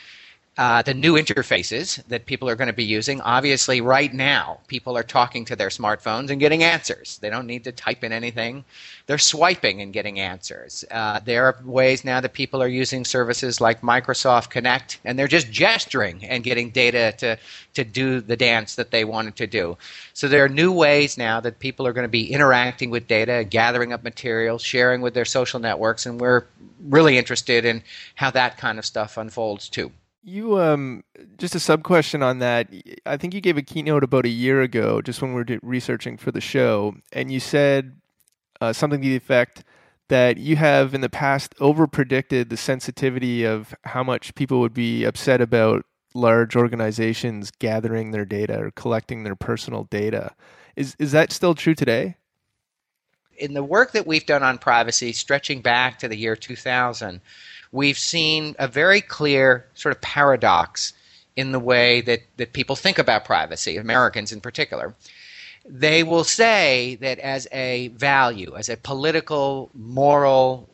uh, 0.55 0.83
the 0.83 0.93
new 0.93 1.13
interfaces 1.13 2.03
that 2.07 2.27
people 2.27 2.47
are 2.47 2.55
going 2.55 2.67
to 2.67 2.73
be 2.73 2.83
using. 2.83 3.19
Obviously, 3.21 3.81
right 3.81 4.13
now, 4.13 4.59
people 4.67 4.95
are 4.95 5.03
talking 5.03 5.45
to 5.45 5.55
their 5.55 5.69
smartphones 5.69 6.29
and 6.29 6.39
getting 6.39 6.63
answers. 6.63 7.17
They 7.17 7.31
don't 7.31 7.47
need 7.47 7.63
to 7.63 7.71
type 7.71 8.03
in 8.03 8.11
anything. 8.11 8.63
They're 9.07 9.17
swiping 9.17 9.81
and 9.81 9.91
getting 9.91 10.19
answers. 10.19 10.85
Uh, 10.91 11.19
there 11.25 11.45
are 11.45 11.57
ways 11.65 12.05
now 12.05 12.21
that 12.21 12.33
people 12.33 12.61
are 12.61 12.67
using 12.67 13.03
services 13.03 13.59
like 13.59 13.81
Microsoft 13.81 14.51
Kinect, 14.51 14.97
and 15.03 15.17
they're 15.17 15.27
just 15.27 15.51
gesturing 15.51 16.23
and 16.23 16.43
getting 16.43 16.69
data 16.69 17.15
to, 17.17 17.37
to 17.73 17.83
do 17.83 18.21
the 18.21 18.37
dance 18.37 18.75
that 18.75 18.91
they 18.91 19.05
wanted 19.05 19.35
to 19.37 19.47
do. 19.47 19.75
So 20.13 20.27
there 20.27 20.45
are 20.45 20.49
new 20.49 20.71
ways 20.71 21.17
now 21.17 21.39
that 21.39 21.57
people 21.57 21.87
are 21.87 21.93
going 21.93 22.05
to 22.05 22.09
be 22.09 22.31
interacting 22.31 22.91
with 22.91 23.07
data, 23.07 23.43
gathering 23.49 23.91
up 23.91 24.03
material, 24.03 24.59
sharing 24.59 25.01
with 25.01 25.15
their 25.15 25.25
social 25.25 25.59
networks, 25.59 26.05
and 26.05 26.21
we're 26.21 26.43
really 26.89 27.17
interested 27.17 27.65
in 27.65 27.81
how 28.13 28.29
that 28.31 28.57
kind 28.57 28.77
of 28.77 28.85
stuff 28.85 29.17
unfolds 29.17 29.67
too. 29.67 29.91
You 30.25 30.57
um 30.57 31.03
just 31.37 31.53
a 31.53 31.59
sub 31.59 31.83
question 31.83 32.23
on 32.23 32.39
that. 32.39 32.69
I 33.05 33.17
think 33.17 33.33
you 33.33 33.41
gave 33.41 33.57
a 33.57 33.61
keynote 33.61 34.05
about 34.05 34.25
a 34.25 34.29
year 34.29 34.61
ago, 34.61 35.01
just 35.01 35.21
when 35.21 35.33
we 35.33 35.43
were 35.43 35.59
researching 35.61 36.15
for 36.17 36.31
the 36.31 36.39
show, 36.39 36.95
and 37.11 37.29
you 37.29 37.41
said 37.41 37.99
uh, 38.61 38.71
something 38.71 39.01
to 39.01 39.07
the 39.07 39.17
effect 39.17 39.65
that 40.07 40.37
you 40.37 40.55
have 40.55 40.93
in 40.93 41.01
the 41.01 41.09
past 41.09 41.53
over 41.59 41.87
predicted 41.87 42.49
the 42.49 42.55
sensitivity 42.57 43.43
of 43.43 43.75
how 43.83 44.03
much 44.03 44.33
people 44.35 44.61
would 44.61 44.73
be 44.73 45.03
upset 45.03 45.41
about 45.41 45.85
large 46.13 46.55
organizations 46.55 47.51
gathering 47.59 48.11
their 48.11 48.25
data 48.25 48.59
or 48.59 48.71
collecting 48.71 49.23
their 49.23 49.35
personal 49.35 49.85
data. 49.85 50.33
Is 50.77 50.95
is 50.99 51.11
that 51.11 51.33
still 51.33 51.53
true 51.53 51.75
today? 51.75 52.15
In 53.37 53.53
the 53.53 53.63
work 53.63 53.91
that 53.91 54.07
we've 54.07 54.25
done 54.25 54.43
on 54.43 54.57
privacy, 54.57 55.11
stretching 55.11 55.61
back 55.61 55.99
to 55.99 56.07
the 56.07 56.15
year 56.15 56.35
2000 56.35 57.19
we've 57.73 57.97
seen 57.97 58.55
a 58.59 58.67
very 58.69 59.01
clear 59.01 59.65
sort 59.73 59.93
of 59.93 59.99
paradox 59.99 60.93
in 61.35 61.51
the 61.51 61.59
way 61.59 61.99
that, 62.01 62.21
that 62.37 62.53
people 62.53 62.75
think 62.75 62.99
about 62.99 63.25
privacy, 63.25 63.75
Americans 63.75 64.31
in 64.31 64.39
particular. 64.39 64.93
They 65.65 66.03
will 66.03 66.23
say 66.23 66.95
that 67.01 67.19
as 67.19 67.47
a 67.51 67.87
value, 67.89 68.55
as 68.55 68.69
a 68.69 68.77
political, 68.77 69.69
moral 69.73 70.69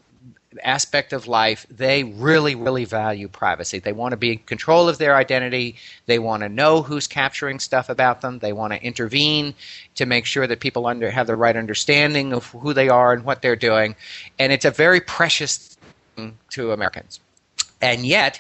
aspect 0.63 1.13
of 1.13 1.27
life, 1.27 1.65
they 1.69 2.03
really, 2.03 2.55
really 2.55 2.83
value 2.83 3.27
privacy. 3.27 3.79
They 3.79 3.93
want 3.93 4.11
to 4.11 4.17
be 4.17 4.33
in 4.33 4.39
control 4.39 4.89
of 4.89 4.97
their 4.97 5.15
identity. 5.15 5.75
They 6.07 6.19
want 6.19 6.41
to 6.41 6.49
know 6.49 6.81
who's 6.81 7.07
capturing 7.07 7.59
stuff 7.59 7.87
about 7.87 8.21
them. 8.21 8.39
They 8.39 8.51
want 8.51 8.73
to 8.73 8.83
intervene 8.83 9.53
to 9.95 10.05
make 10.05 10.25
sure 10.25 10.47
that 10.47 10.59
people 10.59 10.87
under, 10.87 11.11
have 11.11 11.27
the 11.27 11.35
right 11.35 11.55
understanding 11.55 12.33
of 12.33 12.47
who 12.47 12.73
they 12.73 12.89
are 12.89 13.13
and 13.13 13.23
what 13.23 13.41
they're 13.41 13.55
doing. 13.55 13.95
And 14.39 14.51
it's 14.51 14.65
a 14.65 14.71
very 14.71 14.99
precious 14.99 15.77
to 16.51 16.71
Americans. 16.71 17.19
And 17.81 18.05
yet, 18.05 18.39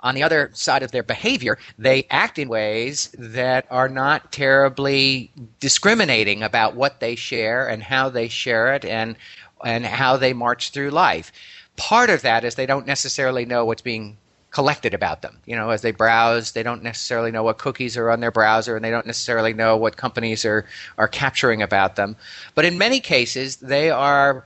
on 0.00 0.14
the 0.14 0.22
other 0.22 0.50
side 0.52 0.82
of 0.82 0.92
their 0.92 1.02
behavior, 1.02 1.58
they 1.78 2.06
act 2.10 2.38
in 2.38 2.48
ways 2.48 3.14
that 3.18 3.66
are 3.70 3.88
not 3.88 4.30
terribly 4.30 5.30
discriminating 5.60 6.42
about 6.42 6.76
what 6.76 7.00
they 7.00 7.16
share 7.16 7.66
and 7.66 7.82
how 7.82 8.10
they 8.10 8.28
share 8.28 8.74
it 8.74 8.84
and 8.84 9.16
and 9.64 9.86
how 9.86 10.16
they 10.18 10.34
march 10.34 10.70
through 10.70 10.90
life. 10.90 11.32
Part 11.76 12.10
of 12.10 12.20
that 12.22 12.44
is 12.44 12.54
they 12.54 12.66
don't 12.66 12.86
necessarily 12.86 13.46
know 13.46 13.64
what's 13.64 13.80
being 13.80 14.18
collected 14.50 14.94
about 14.94 15.22
them. 15.22 15.38
You 15.46 15.56
know, 15.56 15.70
as 15.70 15.82
they 15.82 15.90
browse, 15.90 16.52
they 16.52 16.62
don't 16.62 16.82
necessarily 16.82 17.32
know 17.32 17.42
what 17.42 17.58
cookies 17.58 17.96
are 17.96 18.10
on 18.10 18.20
their 18.20 18.30
browser 18.30 18.76
and 18.76 18.84
they 18.84 18.90
don't 18.90 19.06
necessarily 19.06 19.54
know 19.54 19.76
what 19.76 19.96
companies 19.96 20.44
are 20.44 20.66
are 20.98 21.08
capturing 21.08 21.62
about 21.62 21.96
them. 21.96 22.14
But 22.54 22.66
in 22.66 22.78
many 22.78 23.00
cases, 23.00 23.56
they 23.56 23.90
are 23.90 24.44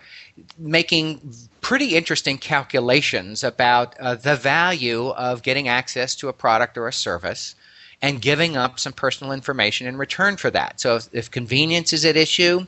making 0.56 1.20
pretty 1.60 1.96
interesting 1.96 2.38
calculations 2.38 3.44
about 3.44 3.98
uh, 3.98 4.14
the 4.14 4.36
value 4.36 5.08
of 5.10 5.42
getting 5.42 5.68
access 5.68 6.14
to 6.16 6.28
a 6.28 6.32
product 6.32 6.76
or 6.78 6.88
a 6.88 6.92
service 6.92 7.54
and 8.00 8.22
giving 8.22 8.56
up 8.56 8.78
some 8.78 8.92
personal 8.92 9.32
information 9.32 9.86
in 9.86 9.96
return 9.96 10.36
for 10.36 10.50
that. 10.50 10.80
So 10.80 10.96
if, 10.96 11.08
if 11.12 11.30
convenience 11.30 11.92
is 11.92 12.04
at 12.04 12.16
issue, 12.16 12.66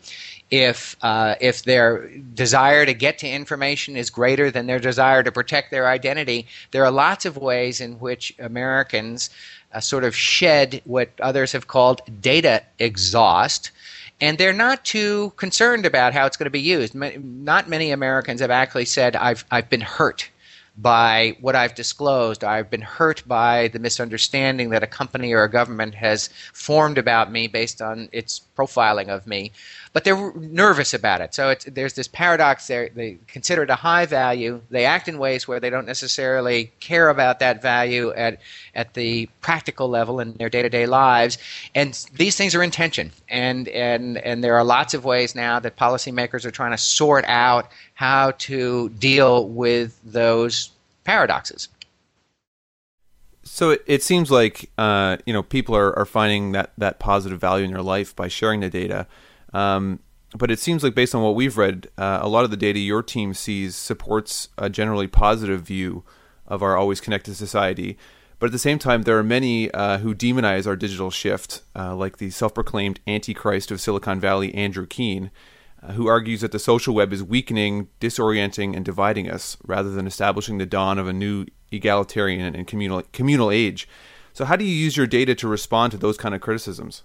if 0.50 0.96
uh, 1.02 1.36
if 1.40 1.62
their 1.62 2.08
desire 2.34 2.84
to 2.84 2.92
get 2.92 3.18
to 3.18 3.28
information 3.28 3.96
is 3.96 4.10
greater 4.10 4.50
than 4.50 4.66
their 4.66 4.80
desire 4.80 5.22
to 5.22 5.30
protect 5.30 5.70
their 5.70 5.86
identity, 5.86 6.46
there 6.72 6.84
are 6.84 6.90
lots 6.90 7.24
of 7.24 7.36
ways 7.36 7.80
in 7.80 8.00
which 8.00 8.34
Americans 8.40 9.30
uh, 9.72 9.78
sort 9.78 10.02
of 10.02 10.16
shed 10.16 10.82
what 10.84 11.10
others 11.20 11.52
have 11.52 11.68
called 11.68 12.02
data 12.20 12.64
exhaust 12.80 13.70
and 14.20 14.38
they're 14.38 14.52
not 14.52 14.84
too 14.84 15.32
concerned 15.36 15.86
about 15.86 16.12
how 16.12 16.26
it's 16.26 16.36
going 16.36 16.46
to 16.46 16.50
be 16.50 16.60
used. 16.60 16.94
Not 16.94 17.68
many 17.68 17.90
Americans 17.90 18.40
have 18.40 18.50
actually 18.50 18.84
said, 18.84 19.16
"I've 19.16 19.44
I've 19.50 19.70
been 19.70 19.80
hurt." 19.82 20.30
by 20.76 21.36
what 21.40 21.54
I've 21.54 21.74
disclosed. 21.74 22.42
I've 22.42 22.70
been 22.70 22.80
hurt 22.80 23.22
by 23.26 23.68
the 23.68 23.78
misunderstanding 23.78 24.70
that 24.70 24.82
a 24.82 24.86
company 24.86 25.32
or 25.32 25.42
a 25.42 25.50
government 25.50 25.94
has 25.94 26.28
formed 26.52 26.96
about 26.96 27.30
me 27.30 27.48
based 27.48 27.82
on 27.82 28.08
its 28.12 28.40
profiling 28.56 29.08
of 29.08 29.26
me. 29.26 29.52
But 29.92 30.04
they're 30.04 30.32
nervous 30.34 30.94
about 30.94 31.20
it. 31.20 31.34
So 31.34 31.52
there's 31.66 31.94
this 31.94 32.06
paradox 32.06 32.68
there. 32.68 32.90
They 32.94 33.18
consider 33.26 33.64
it 33.64 33.70
a 33.70 33.74
high 33.74 34.06
value. 34.06 34.60
They 34.70 34.84
act 34.84 35.08
in 35.08 35.18
ways 35.18 35.48
where 35.48 35.58
they 35.58 35.68
don't 35.68 35.86
necessarily 35.86 36.70
care 36.78 37.08
about 37.08 37.40
that 37.40 37.60
value 37.60 38.12
at, 38.12 38.38
at 38.74 38.94
the 38.94 39.28
practical 39.40 39.88
level 39.88 40.20
in 40.20 40.34
their 40.34 40.48
day 40.48 40.62
to 40.62 40.68
day 40.68 40.86
lives. 40.86 41.38
And 41.74 41.92
these 42.14 42.36
things 42.36 42.54
are 42.54 42.62
in 42.62 42.70
tension. 42.70 43.10
And, 43.28 43.66
and, 43.68 44.18
and 44.18 44.44
there 44.44 44.56
are 44.56 44.62
lots 44.62 44.94
of 44.94 45.04
ways 45.04 45.34
now 45.34 45.58
that 45.58 45.76
policymakers 45.76 46.44
are 46.44 46.52
trying 46.52 46.70
to 46.70 46.78
sort 46.78 47.24
out 47.26 47.68
how 47.94 48.30
to 48.38 48.90
deal 48.90 49.48
with 49.48 49.98
those 50.04 50.70
paradoxes. 51.02 51.68
So 53.42 53.76
it, 53.86 54.02
seems 54.02 54.30
like 54.30 54.70
uh, 54.78 55.16
you 55.26 55.32
know 55.32 55.42
people 55.42 55.74
are, 55.74 55.98
are 55.98 56.04
finding 56.04 56.52
that, 56.52 56.72
that 56.78 56.98
positive 57.00 57.40
value 57.40 57.64
in 57.64 57.72
their 57.72 57.82
life 57.82 58.14
by 58.14 58.28
sharing 58.28 58.60
the 58.60 58.70
data. 58.70 59.06
Um, 59.52 60.00
but 60.36 60.50
it 60.50 60.60
seems 60.60 60.84
like 60.84 60.94
based 60.94 61.14
on 61.14 61.22
what 61.22 61.34
we've 61.34 61.58
read, 61.58 61.88
uh, 61.98 62.20
a 62.22 62.28
lot 62.28 62.44
of 62.44 62.50
the 62.50 62.56
data 62.56 62.78
your 62.78 63.02
team 63.02 63.34
sees 63.34 63.74
supports 63.74 64.48
a 64.56 64.70
generally 64.70 65.08
positive 65.08 65.62
view 65.62 66.04
of 66.46 66.62
our 66.62 66.76
always 66.76 67.00
connected 67.00 67.34
society. 67.34 67.96
But 68.38 68.46
at 68.46 68.52
the 68.52 68.58
same 68.58 68.78
time, 68.78 69.02
there 69.02 69.18
are 69.18 69.22
many 69.22 69.70
uh, 69.72 69.98
who 69.98 70.14
demonize 70.14 70.66
our 70.66 70.76
digital 70.76 71.10
shift, 71.10 71.62
uh, 71.76 71.94
like 71.94 72.16
the 72.16 72.30
self 72.30 72.54
proclaimed 72.54 73.00
antichrist 73.06 73.70
of 73.70 73.80
Silicon 73.80 74.18
Valley, 74.18 74.54
Andrew 74.54 74.86
Keen, 74.86 75.30
uh, 75.82 75.92
who 75.92 76.06
argues 76.06 76.40
that 76.40 76.52
the 76.52 76.58
social 76.58 76.94
web 76.94 77.12
is 77.12 77.22
weakening, 77.22 77.88
disorienting, 78.00 78.74
and 78.74 78.84
dividing 78.84 79.30
us 79.30 79.56
rather 79.64 79.90
than 79.90 80.06
establishing 80.06 80.58
the 80.58 80.66
dawn 80.66 80.98
of 80.98 81.06
a 81.06 81.12
new 81.12 81.44
egalitarian 81.70 82.54
and 82.54 82.66
communal, 82.66 83.02
communal 83.12 83.50
age. 83.50 83.86
So, 84.32 84.44
how 84.46 84.56
do 84.56 84.64
you 84.64 84.74
use 84.74 84.96
your 84.96 85.06
data 85.06 85.34
to 85.34 85.48
respond 85.48 85.90
to 85.92 85.98
those 85.98 86.16
kind 86.16 86.34
of 86.34 86.40
criticisms? 86.40 87.02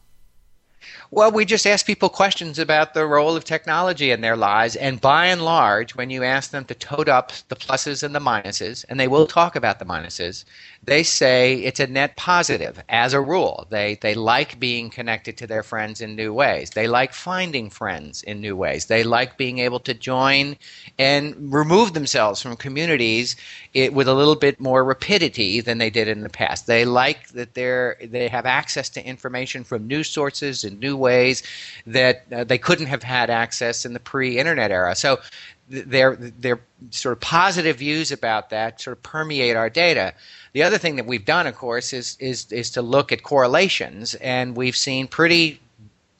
Well, 1.12 1.32
we 1.32 1.46
just 1.46 1.66
ask 1.66 1.86
people 1.86 2.10
questions 2.10 2.60
about 2.60 2.94
the 2.94 3.06
role 3.06 3.36
of 3.36 3.44
technology 3.44 4.12
in 4.12 4.22
their 4.22 4.36
lives. 4.36 4.76
And 4.76 5.00
by 5.00 5.28
and 5.28 5.44
large, 5.44 5.96
when 5.96 6.10
you 6.10 6.24
ask 6.24 6.52
them 6.52 6.66
to 6.66 6.76
tote 6.76 7.08
up 7.08 7.32
the 7.50 7.56
pluses 7.56 8.04
and 8.04 8.14
the 8.14 8.20
minuses, 8.20 8.86
and 8.90 9.00
they 9.00 9.08
will 9.08 9.28
talk 9.28 9.56
about 9.56 9.80
the 9.80 9.86
minuses, 9.86 10.46
they 10.86 11.02
say 11.04 11.56
it's 11.56 11.80
a 11.80 11.88
net 11.88 12.16
positive 12.16 12.82
as 12.90 13.14
a 13.14 13.22
rule. 13.22 13.66
They, 13.70 13.98
they 14.02 14.14
like 14.14 14.60
being 14.60 14.90
connected 14.90 15.38
to 15.38 15.48
their 15.48 15.64
friends 15.64 16.00
in 16.00 16.16
new 16.16 16.32
ways. 16.32 16.70
They 16.72 16.88
like 16.88 17.14
finding 17.14 17.70
friends 17.72 18.22
in 18.22 18.40
new 18.40 18.56
ways. 18.56 18.86
They 18.86 19.04
like 19.04 19.38
being 19.38 19.60
able 19.60 19.80
to 19.82 19.94
join 19.96 20.58
and 21.00 21.54
remove 21.54 21.94
themselves 21.94 22.42
from 22.42 22.56
communities 22.56 23.36
it, 23.74 23.94
with 23.94 24.08
a 24.08 24.14
little 24.14 24.36
bit 24.36 24.60
more 24.60 24.84
rapidity 24.84 25.60
than 25.60 25.80
they 25.80 25.90
did 25.90 26.08
in 26.08 26.22
the 26.22 26.30
past. 26.30 26.68
They 26.68 26.86
like 26.86 27.30
that 27.30 27.56
they're, 27.56 27.98
they 28.04 28.28
have 28.28 28.46
access 28.46 28.90
to 28.90 29.06
information 29.06 29.64
from 29.64 29.88
new 29.88 30.04
sources 30.04 30.64
in 30.64 30.80
new 30.80 30.96
ways 30.96 31.42
that 31.88 32.26
uh, 32.32 32.44
they 32.44 32.60
couldn't 32.60 32.88
have 32.88 33.04
had 33.04 33.30
access 33.32 33.86
in 33.86 33.94
the 33.94 34.00
pre 34.00 34.38
internet 34.38 34.72
era. 34.72 34.96
So 34.96 35.20
their, 35.70 36.16
their 36.16 36.60
sort 36.92 37.14
of 37.14 37.22
positive 37.22 37.78
views 37.78 38.12
about 38.12 38.50
that 38.52 38.82
sort 38.82 38.98
of 38.98 39.04
permeate 39.04 39.56
our 39.56 39.70
data. 39.70 40.14
The 40.54 40.64
other 40.64 40.78
thing 40.78 40.96
that 40.98 41.06
we've 41.06 41.26
done, 41.26 41.48
of 41.48 41.56
course, 41.56 41.92
is 41.92 42.16
is 42.20 42.52
is 42.52 42.72
to 42.72 42.82
look 42.82 43.12
at 43.12 43.24
correlations, 43.24 44.14
and 44.16 44.56
we've 44.56 44.78
seen 44.78 45.08
pretty 45.08 45.60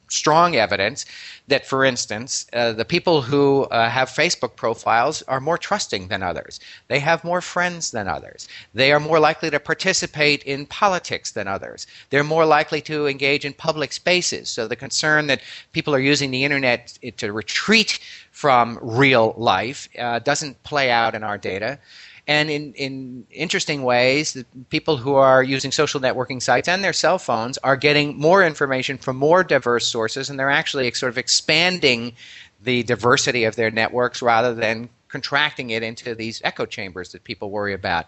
strong 0.08 0.56
evidence 0.56 1.06
that, 1.48 1.66
for 1.66 1.84
instance, 1.84 2.46
uh, 2.52 2.72
the 2.72 2.84
people 2.84 3.22
who 3.22 3.64
uh, 3.64 3.88
have 3.88 4.08
Facebook 4.08 4.56
profiles 4.56 5.22
are 5.22 5.40
more 5.40 5.58
trusting 5.58 6.08
than 6.08 6.22
others. 6.22 6.60
They 6.88 6.98
have 7.00 7.24
more 7.24 7.40
friends 7.40 7.90
than 7.90 8.08
others. 8.08 8.48
They 8.74 8.92
are 8.92 9.00
more 9.00 9.20
likely 9.20 9.50
to 9.50 9.60
participate 9.60 10.42
in 10.44 10.66
politics 10.66 11.30
than 11.32 11.48
others. 11.48 11.86
They're 12.10 12.24
more 12.24 12.46
likely 12.46 12.80
to 12.82 13.06
engage 13.06 13.44
in 13.44 13.52
public 13.52 13.92
spaces. 13.92 14.48
So 14.48 14.66
the 14.66 14.76
concern 14.76 15.26
that 15.28 15.42
people 15.72 15.94
are 15.94 16.00
using 16.00 16.30
the 16.30 16.44
internet 16.44 16.98
to 17.16 17.32
retreat 17.32 18.00
from 18.32 18.78
real 18.82 19.34
life 19.36 19.88
uh, 19.98 20.18
doesn't 20.18 20.62
play 20.62 20.90
out 20.90 21.14
in 21.14 21.22
our 21.22 21.38
data. 21.38 21.78
And 22.28 22.50
in, 22.50 22.74
in 22.74 23.26
interesting 23.30 23.84
ways, 23.84 24.32
the 24.32 24.44
people 24.68 24.96
who 24.96 25.14
are 25.14 25.42
using 25.42 25.70
social 25.70 26.00
networking 26.00 26.42
sites 26.42 26.66
and 26.66 26.82
their 26.82 26.92
cell 26.92 27.18
phones 27.18 27.56
are 27.58 27.76
getting 27.76 28.18
more 28.18 28.44
information 28.44 28.98
from 28.98 29.16
more 29.16 29.44
diverse 29.44 29.86
sources, 29.86 30.28
and 30.28 30.38
they're 30.38 30.50
actually 30.50 30.90
sort 30.92 31.10
of 31.10 31.18
expanding 31.18 32.14
the 32.62 32.82
diversity 32.82 33.44
of 33.44 33.54
their 33.54 33.70
networks 33.70 34.22
rather 34.22 34.54
than 34.54 34.88
contracting 35.08 35.70
it 35.70 35.82
into 35.82 36.14
these 36.14 36.40
echo 36.44 36.66
chambers 36.66 37.12
that 37.12 37.22
people 37.22 37.50
worry 37.50 37.74
about. 37.74 38.06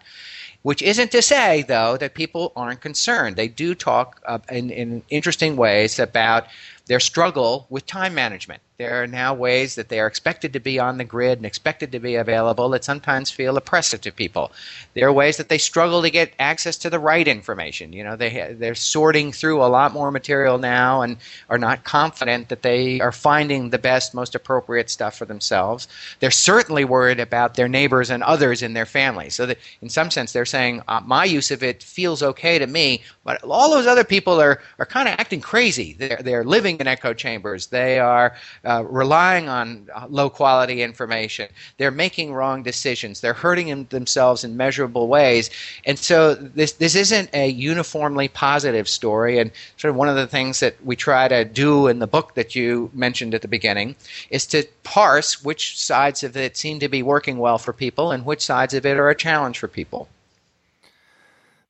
Which 0.61 0.81
isn't 0.81 1.11
to 1.11 1.21
say, 1.21 1.61
though, 1.61 1.95
that 1.97 2.13
people 2.15 2.51
aren't 2.55 2.81
concerned. 2.81 3.37
They 3.37 3.47
do 3.47 3.73
talk 3.73 4.21
uh, 4.25 4.39
in, 4.49 4.69
in 4.69 5.03
interesting 5.09 5.55
ways 5.55 5.99
about 5.99 6.47
their 6.89 6.99
struggle 6.99 7.67
with 7.69 7.85
time 7.85 8.15
management. 8.15 8.61
There 8.79 9.03
are 9.03 9.07
now 9.07 9.33
ways 9.33 9.75
that 9.75 9.89
they 9.89 9.99
are 9.99 10.07
expected 10.07 10.53
to 10.53 10.59
be 10.59 10.79
on 10.79 10.97
the 10.97 11.03
grid 11.03 11.37
and 11.37 11.45
expected 11.45 11.91
to 11.91 11.99
be 11.99 12.15
available 12.15 12.69
that 12.69 12.85
sometimes 12.85 13.29
feel 13.29 13.57
oppressive 13.57 14.01
to 14.01 14.11
people. 14.11 14.53
There 14.93 15.07
are 15.07 15.13
ways 15.13 15.37
that 15.37 15.49
they 15.49 15.57
struggle 15.57 16.01
to 16.01 16.09
get 16.09 16.33
access 16.39 16.77
to 16.77 16.89
the 16.89 16.97
right 16.97 17.27
information. 17.27 17.91
You 17.93 18.05
know, 18.05 18.15
they 18.15 18.55
they're 18.57 18.75
sorting 18.75 19.33
through 19.33 19.61
a 19.61 19.67
lot 19.67 19.93
more 19.93 20.11
material 20.11 20.57
now 20.57 21.01
and 21.01 21.17
are 21.49 21.57
not 21.57 21.83
confident 21.83 22.49
that 22.49 22.61
they 22.61 23.01
are 23.01 23.11
finding 23.11 23.69
the 23.69 23.77
best, 23.77 24.15
most 24.15 24.33
appropriate 24.33 24.89
stuff 24.89 25.15
for 25.15 25.25
themselves. 25.25 25.89
They're 26.21 26.31
certainly 26.31 26.85
worried 26.85 27.19
about 27.19 27.55
their 27.55 27.67
neighbors 27.67 28.09
and 28.09 28.23
others 28.23 28.63
in 28.63 28.73
their 28.73 28.87
family. 28.87 29.29
So 29.29 29.45
that 29.45 29.59
in 29.81 29.89
some 29.89 30.09
sense, 30.09 30.31
they're 30.31 30.45
saying 30.49 30.81
uh, 30.87 31.01
my 31.05 31.25
use 31.25 31.51
of 31.51 31.63
it 31.63 31.83
feels 31.83 32.21
okay 32.23 32.59
to 32.59 32.67
me, 32.67 33.01
but 33.23 33.41
all 33.43 33.71
those 33.71 33.87
other 33.87 34.03
people 34.03 34.41
are 34.41 34.61
are 34.79 34.85
kind 34.85 35.07
of 35.07 35.15
acting 35.19 35.41
crazy. 35.41 35.93
They're 35.93 36.21
they're 36.21 36.43
living 36.43 36.77
in 36.79 36.87
echo 36.87 37.13
chambers. 37.13 37.67
They 37.67 37.99
are 37.99 38.35
uh, 38.65 38.83
relying 38.85 39.49
on 39.49 39.87
uh, 39.93 40.07
low 40.09 40.29
quality 40.29 40.81
information. 40.81 41.47
They're 41.77 41.91
making 41.91 42.33
wrong 42.33 42.63
decisions. 42.63 43.21
They're 43.21 43.33
hurting 43.33 43.85
themselves 43.85 44.43
in 44.43 44.57
measurable 44.57 45.07
ways. 45.07 45.49
And 45.85 45.97
so 45.99 46.35
this 46.35 46.73
this 46.73 46.95
isn't 46.95 47.29
a 47.33 47.49
uniformly 47.49 48.27
positive 48.27 48.89
story. 48.89 49.39
And 49.39 49.51
sort 49.77 49.89
of 49.89 49.95
one 49.95 50.09
of 50.09 50.15
the 50.15 50.27
things 50.27 50.59
that 50.59 50.75
we 50.83 50.95
try 50.95 51.27
to 51.27 51.45
do 51.45 51.87
in 51.87 51.99
the 51.99 52.07
book 52.07 52.35
that 52.35 52.55
you 52.55 52.89
mentioned 52.93 53.33
at 53.35 53.41
the 53.41 53.47
beginning 53.47 53.95
is 54.29 54.45
to 54.47 54.63
parse 54.83 55.43
which 55.43 55.79
sides 55.79 56.23
of 56.23 56.35
it 56.35 56.57
seem 56.57 56.79
to 56.79 56.89
be 56.89 57.03
working 57.03 57.37
well 57.37 57.57
for 57.57 57.73
people 57.73 58.11
and 58.11 58.25
which 58.25 58.43
sides 58.43 58.73
of 58.73 58.85
it 58.85 58.97
are 58.97 59.09
a 59.09 59.15
challenge 59.15 59.59
for 59.59 59.67
people 59.67 60.07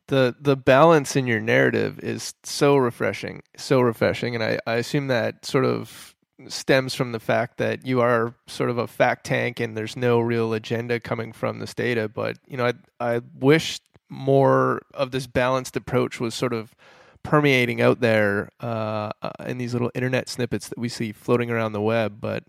the 0.09 0.35
the 0.39 0.57
balance 0.57 1.15
in 1.15 1.27
your 1.27 1.39
narrative 1.39 1.99
is 1.99 2.33
so 2.43 2.75
refreshing, 2.75 3.41
so 3.55 3.79
refreshing, 3.79 4.35
and 4.35 4.43
I, 4.43 4.59
I 4.67 4.75
assume 4.75 5.07
that 5.07 5.45
sort 5.45 5.65
of 5.65 6.15
stems 6.47 6.95
from 6.95 7.11
the 7.11 7.19
fact 7.19 7.57
that 7.57 7.85
you 7.85 8.01
are 8.01 8.33
sort 8.47 8.69
of 8.69 8.77
a 8.77 8.87
fact 8.87 9.25
tank 9.25 9.59
and 9.59 9.75
there's 9.75 9.97
no 9.97 10.19
real 10.19 10.53
agenda 10.53 10.99
coming 10.99 11.31
from 11.31 11.59
this 11.59 11.73
data. 11.73 12.09
But 12.09 12.37
you 12.47 12.57
know, 12.57 12.65
I 12.65 12.73
I 12.99 13.21
wish 13.39 13.79
more 14.09 14.81
of 14.93 15.11
this 15.11 15.27
balanced 15.27 15.75
approach 15.75 16.19
was 16.19 16.33
sort 16.33 16.53
of 16.53 16.75
permeating 17.21 17.81
out 17.81 17.99
there 17.99 18.49
uh, 18.61 19.11
uh, 19.21 19.29
in 19.45 19.57
these 19.57 19.73
little 19.73 19.91
internet 19.93 20.27
snippets 20.27 20.69
that 20.69 20.79
we 20.79 20.89
see 20.89 21.11
floating 21.11 21.51
around 21.51 21.73
the 21.73 21.81
web, 21.81 22.19
but 22.19 22.43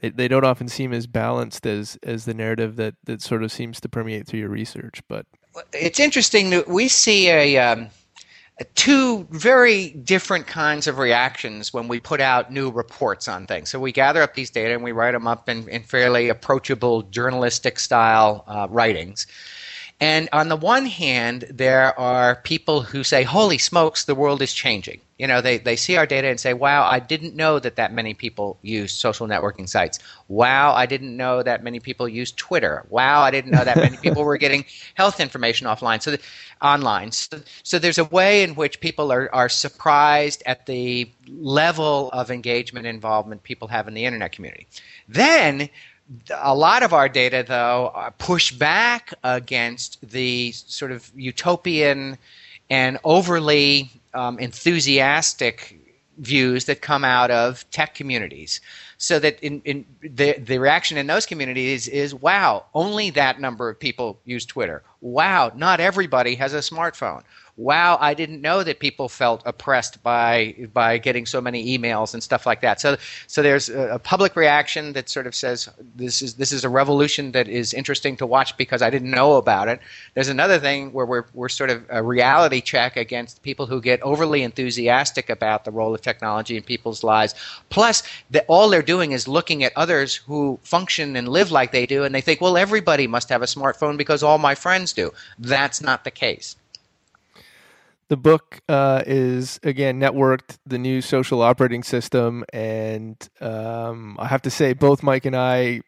they, 0.00 0.10
they 0.10 0.28
don't 0.28 0.44
often 0.44 0.68
seem 0.68 0.92
as 0.92 1.06
balanced 1.06 1.66
as 1.66 1.98
as 2.02 2.26
the 2.26 2.34
narrative 2.34 2.76
that 2.76 2.94
that 3.04 3.22
sort 3.22 3.42
of 3.42 3.50
seems 3.50 3.80
to 3.80 3.88
permeate 3.88 4.26
through 4.26 4.40
your 4.40 4.50
research. 4.50 5.00
But 5.08 5.24
it's 5.72 6.00
interesting 6.00 6.50
that 6.50 6.68
we 6.68 6.88
see 6.88 7.28
a. 7.28 7.58
Um 7.58 7.90
two 8.74 9.26
very 9.30 9.90
different 9.90 10.46
kinds 10.46 10.86
of 10.86 10.96
reactions 10.96 11.74
when 11.74 11.88
we 11.88 12.00
put 12.00 12.22
out 12.22 12.50
new 12.50 12.70
reports 12.70 13.28
on 13.28 13.46
things. 13.46 13.68
So 13.68 13.78
we 13.78 13.92
gather 13.92 14.22
up 14.22 14.34
these 14.34 14.48
data 14.48 14.72
and 14.72 14.82
we 14.82 14.92
write 14.92 15.12
them 15.12 15.26
up 15.26 15.48
in, 15.48 15.68
in 15.68 15.82
fairly 15.82 16.30
approachable 16.30 17.02
journalistic 17.02 17.78
style 17.78 18.44
uh, 18.46 18.66
writings. 18.70 19.26
And 19.98 20.28
on 20.32 20.48
the 20.48 20.56
one 20.56 20.84
hand, 20.84 21.46
there 21.50 21.98
are 21.98 22.36
people 22.36 22.82
who 22.82 23.02
say, 23.02 23.22
holy 23.22 23.56
smokes, 23.56 24.04
the 24.04 24.14
world 24.14 24.42
is 24.42 24.52
changing. 24.52 25.00
You 25.18 25.26
know, 25.26 25.40
they, 25.40 25.56
they 25.56 25.76
see 25.76 25.96
our 25.96 26.04
data 26.04 26.28
and 26.28 26.38
say, 26.38 26.52
wow, 26.52 26.86
I 26.86 26.98
didn't 26.98 27.34
know 27.34 27.58
that 27.58 27.76
that 27.76 27.94
many 27.94 28.12
people 28.12 28.58
use 28.60 28.92
social 28.92 29.26
networking 29.26 29.66
sites. 29.66 29.98
Wow, 30.28 30.74
I 30.74 30.84
didn't 30.84 31.16
know 31.16 31.42
that 31.42 31.64
many 31.64 31.80
people 31.80 32.06
use 32.06 32.32
Twitter. 32.32 32.84
Wow, 32.90 33.22
I 33.22 33.30
didn't 33.30 33.52
know 33.52 33.64
that 33.64 33.78
many 33.78 33.96
people 33.96 34.24
were 34.24 34.36
getting 34.36 34.66
health 34.94 35.18
information 35.18 35.66
offline. 35.66 36.02
So, 36.02 36.10
the, 36.10 36.20
online. 36.60 37.12
So, 37.12 37.40
so 37.62 37.78
there's 37.78 37.96
a 37.96 38.04
way 38.04 38.42
in 38.42 38.54
which 38.54 38.80
people 38.80 39.10
are, 39.10 39.34
are 39.34 39.48
surprised 39.48 40.42
at 40.44 40.66
the 40.66 41.10
level 41.28 42.10
of 42.10 42.30
engagement 42.30 42.86
and 42.86 42.94
involvement 42.94 43.42
people 43.42 43.68
have 43.68 43.88
in 43.88 43.94
the 43.94 44.04
internet 44.04 44.32
community. 44.32 44.66
Then 45.08 45.70
a 46.40 46.54
lot 46.54 46.82
of 46.82 46.92
our 46.92 47.08
data, 47.08 47.44
though, 47.46 47.92
push 48.18 48.52
back 48.52 49.12
against 49.24 49.98
the 50.08 50.52
sort 50.52 50.92
of 50.92 51.10
utopian 51.14 52.18
and 52.70 52.98
overly 53.04 53.90
um, 54.14 54.38
enthusiastic 54.38 55.78
views 56.18 56.64
that 56.64 56.80
come 56.80 57.04
out 57.04 57.30
of 57.30 57.68
tech 57.70 57.94
communities. 57.94 58.60
so 58.98 59.18
that 59.18 59.38
in, 59.40 59.60
in 59.64 59.84
the, 60.00 60.32
the 60.38 60.58
reaction 60.58 60.96
in 60.96 61.06
those 61.06 61.26
communities 61.26 61.86
is 61.88 62.14
wow 62.14 62.64
only 62.74 63.10
that 63.10 63.38
number 63.40 63.68
of 63.68 63.78
people 63.78 64.18
use 64.24 64.46
twitter 64.46 64.82
wow 65.02 65.52
not 65.54 65.80
everybody 65.80 66.34
has 66.34 66.54
a 66.54 66.58
smartphone 66.58 67.22
wow, 67.56 67.96
I 68.00 68.12
didn't 68.12 68.42
know 68.42 68.62
that 68.62 68.80
people 68.80 69.08
felt 69.08 69.42
oppressed 69.46 70.02
by 70.02 70.54
by 70.72 70.98
getting 70.98 71.24
so 71.24 71.40
many 71.40 71.76
emails 71.76 72.12
and 72.12 72.22
stuff 72.22 72.44
like 72.44 72.60
that. 72.60 72.80
So 72.80 72.96
so 73.26 73.42
there's 73.42 73.68
a, 73.70 73.98
public 73.98 74.36
reaction 74.36 74.92
that 74.92 75.08
sort 75.08 75.26
of 75.26 75.34
says 75.34 75.68
this 75.94 76.20
is 76.20 76.34
this 76.34 76.52
is 76.52 76.64
a 76.64 76.68
revolution 76.68 77.32
that 77.32 77.48
is 77.48 77.72
interesting 77.72 78.16
to 78.18 78.26
watch 78.26 78.56
because 78.56 78.82
I 78.82 78.90
didn't 78.90 79.10
know 79.10 79.36
about 79.36 79.68
it. 79.68 79.80
There's 80.14 80.28
another 80.28 80.58
thing 80.58 80.92
where 80.92 81.06
we're 81.06 81.24
we're 81.32 81.48
sort 81.48 81.70
of 81.70 81.84
a 81.88 82.02
reality 82.02 82.60
check 82.60 82.96
against 82.96 83.42
people 83.42 83.66
who 83.66 83.80
get 83.80 84.02
overly 84.02 84.42
enthusiastic 84.42 85.30
about 85.30 85.64
the 85.64 85.70
role 85.70 85.94
of 85.94 86.02
technology 86.02 86.56
in 86.56 86.62
people's 86.62 87.02
lives. 87.02 87.34
Plus, 87.70 88.02
that 88.30 88.44
all 88.48 88.68
they're 88.68 88.82
doing 88.82 89.12
is 89.12 89.26
looking 89.26 89.64
at 89.64 89.72
others 89.76 90.16
who 90.16 90.58
function 90.62 91.16
and 91.16 91.28
live 91.28 91.50
like 91.50 91.72
they 91.72 91.86
do, 91.86 92.04
and 92.04 92.14
they 92.14 92.20
think, 92.20 92.40
well, 92.40 92.56
everybody 92.56 93.06
must 93.06 93.30
have 93.30 93.42
a 93.42 93.46
smartphone 93.46 93.96
because 93.96 94.22
all 94.22 94.38
my 94.38 94.54
friends 94.54 94.92
do. 94.92 95.10
That's 95.38 95.80
not 95.80 96.04
the 96.04 96.10
case. 96.10 96.56
The 98.08 98.16
book 98.16 98.60
uh, 98.68 99.02
is 99.06 99.58
again 99.64 100.00
networked, 100.00 100.58
the 100.64 100.78
new 100.78 101.02
social 101.02 101.42
operating 101.42 101.82
system, 101.82 102.44
and 102.52 103.16
um, 103.40 104.16
I 104.20 104.28
have 104.28 104.42
to 104.42 104.50
say, 104.50 104.74
both 104.74 105.02
Mike 105.02 105.24
and 105.24 105.34
I 105.34 105.80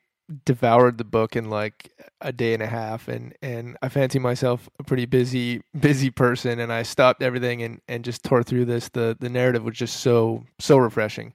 devoured 0.45 0.99
the 0.99 1.05
book 1.05 1.37
in 1.37 1.49
like 1.49 1.91
a 2.21 2.33
day 2.33 2.55
and 2.55 2.63
a 2.63 2.67
half, 2.67 3.07
and 3.07 3.35
and 3.41 3.77
I 3.83 3.89
fancy 3.89 4.19
myself 4.19 4.69
a 4.81 4.83
pretty 4.83 5.07
busy 5.07 5.63
busy 5.79 6.11
person, 6.11 6.59
and 6.59 6.73
I 6.73 6.83
stopped 6.83 7.23
everything 7.23 7.63
and 7.63 7.81
and 7.89 8.05
just 8.05 8.25
tore 8.25 8.43
through 8.43 8.65
this. 8.65 8.89
the 8.89 9.17
The 9.19 9.29
narrative 9.29 9.63
was 9.63 9.77
just 9.77 10.01
so 10.01 10.45
so 10.59 10.77
refreshing. 10.79 11.35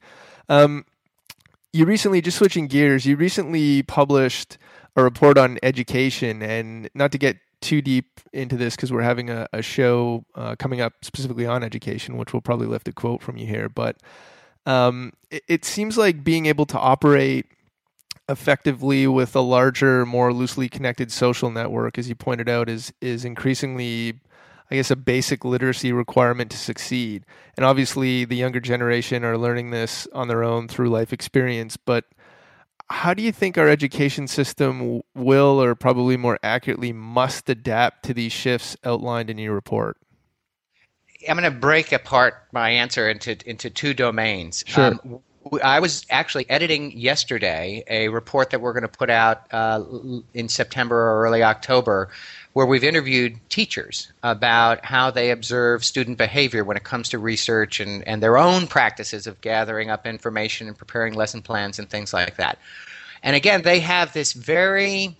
Um, 0.49 0.85
you 1.71 1.85
recently, 1.85 2.21
just 2.21 2.37
switching 2.37 2.67
gears, 2.67 3.05
you 3.05 3.15
recently 3.15 3.83
published 3.83 4.57
a 4.95 5.03
report 5.03 5.37
on 5.37 5.57
education, 5.63 6.43
and 6.43 6.89
not 6.93 7.11
to 7.13 7.17
get 7.17 7.37
too 7.63 7.81
deep 7.81 8.19
into 8.33 8.57
this 8.57 8.75
because 8.75 8.91
we're 8.91 9.01
having 9.01 9.29
a, 9.29 9.47
a 9.53 9.61
show 9.61 10.25
uh, 10.35 10.55
coming 10.57 10.81
up 10.81 10.93
specifically 11.01 11.45
on 11.45 11.63
education, 11.63 12.17
which 12.17 12.33
we'll 12.33 12.41
probably 12.41 12.67
lift 12.67 12.87
a 12.87 12.93
quote 12.93 13.21
from 13.21 13.37
you 13.37 13.47
here. 13.47 13.69
But 13.69 13.97
um, 14.65 15.13
it, 15.31 15.43
it, 15.47 15.65
seems 15.65 15.97
like 15.97 16.23
being 16.23 16.45
able 16.45 16.65
to 16.67 16.77
operate 16.77 17.47
effectively 18.29 19.07
with 19.07 19.35
a 19.35 19.41
larger, 19.41 20.05
more 20.05 20.31
loosely 20.31 20.69
connected 20.69 21.11
social 21.11 21.49
network, 21.49 21.97
as 21.97 22.07
you 22.07 22.15
pointed 22.15 22.47
out, 22.47 22.69
is 22.69 22.93
is 23.01 23.25
increasingly, 23.25 24.19
I 24.69 24.75
guess, 24.75 24.91
a 24.91 24.95
basic 24.95 25.43
literacy 25.43 25.91
requirement 25.91 26.51
to 26.51 26.57
succeed. 26.57 27.25
And 27.57 27.65
obviously, 27.65 28.25
the 28.25 28.35
younger 28.35 28.59
generation 28.59 29.25
are 29.25 29.37
learning 29.37 29.71
this 29.71 30.07
on 30.13 30.27
their 30.27 30.43
own 30.43 30.67
through 30.67 30.89
life 30.89 31.11
experience, 31.11 31.77
but 31.77 32.05
how 32.93 33.13
do 33.13 33.23
you 33.23 33.31
think 33.31 33.57
our 33.57 33.67
education 33.67 34.27
system 34.27 35.01
will, 35.15 35.61
or 35.61 35.73
probably 35.73 36.15
more 36.15 36.37
accurately, 36.43 36.93
must 36.93 37.49
adapt 37.49 38.03
to 38.05 38.13
these 38.13 38.31
shifts 38.31 38.77
outlined 38.83 39.31
in 39.31 39.39
your 39.39 39.53
report? 39.53 39.97
I'm 41.27 41.37
going 41.37 41.51
to 41.51 41.59
break 41.59 41.91
apart 41.91 42.35
my 42.51 42.69
answer 42.69 43.09
into 43.09 43.37
into 43.49 43.69
two 43.69 43.93
domains. 43.93 44.63
Sure. 44.67 44.99
Um, 45.05 45.19
I 45.63 45.79
was 45.79 46.05
actually 46.09 46.49
editing 46.49 46.97
yesterday 46.97 47.83
a 47.89 48.09
report 48.09 48.51
that 48.51 48.61
we're 48.61 48.73
going 48.73 48.83
to 48.83 48.87
put 48.87 49.09
out 49.09 49.51
uh, 49.51 49.83
in 50.33 50.47
September 50.47 50.95
or 50.95 51.23
early 51.23 51.43
October 51.43 52.09
where 52.53 52.65
we've 52.65 52.83
interviewed 52.83 53.37
teachers 53.49 54.11
about 54.21 54.85
how 54.85 55.09
they 55.09 55.31
observe 55.31 55.83
student 55.83 56.17
behavior 56.17 56.63
when 56.63 56.77
it 56.77 56.83
comes 56.83 57.09
to 57.09 57.17
research 57.19 57.79
and, 57.79 58.07
and 58.07 58.21
their 58.21 58.37
own 58.37 58.67
practices 58.67 59.25
of 59.27 59.41
gathering 59.41 59.89
up 59.89 60.05
information 60.05 60.67
and 60.67 60.77
preparing 60.77 61.13
lesson 61.13 61.41
plans 61.41 61.79
and 61.79 61.89
things 61.89 62.13
like 62.13 62.37
that. 62.37 62.59
And 63.23 63.35
again, 63.35 63.63
they 63.63 63.79
have 63.79 64.13
this 64.13 64.33
very 64.33 65.17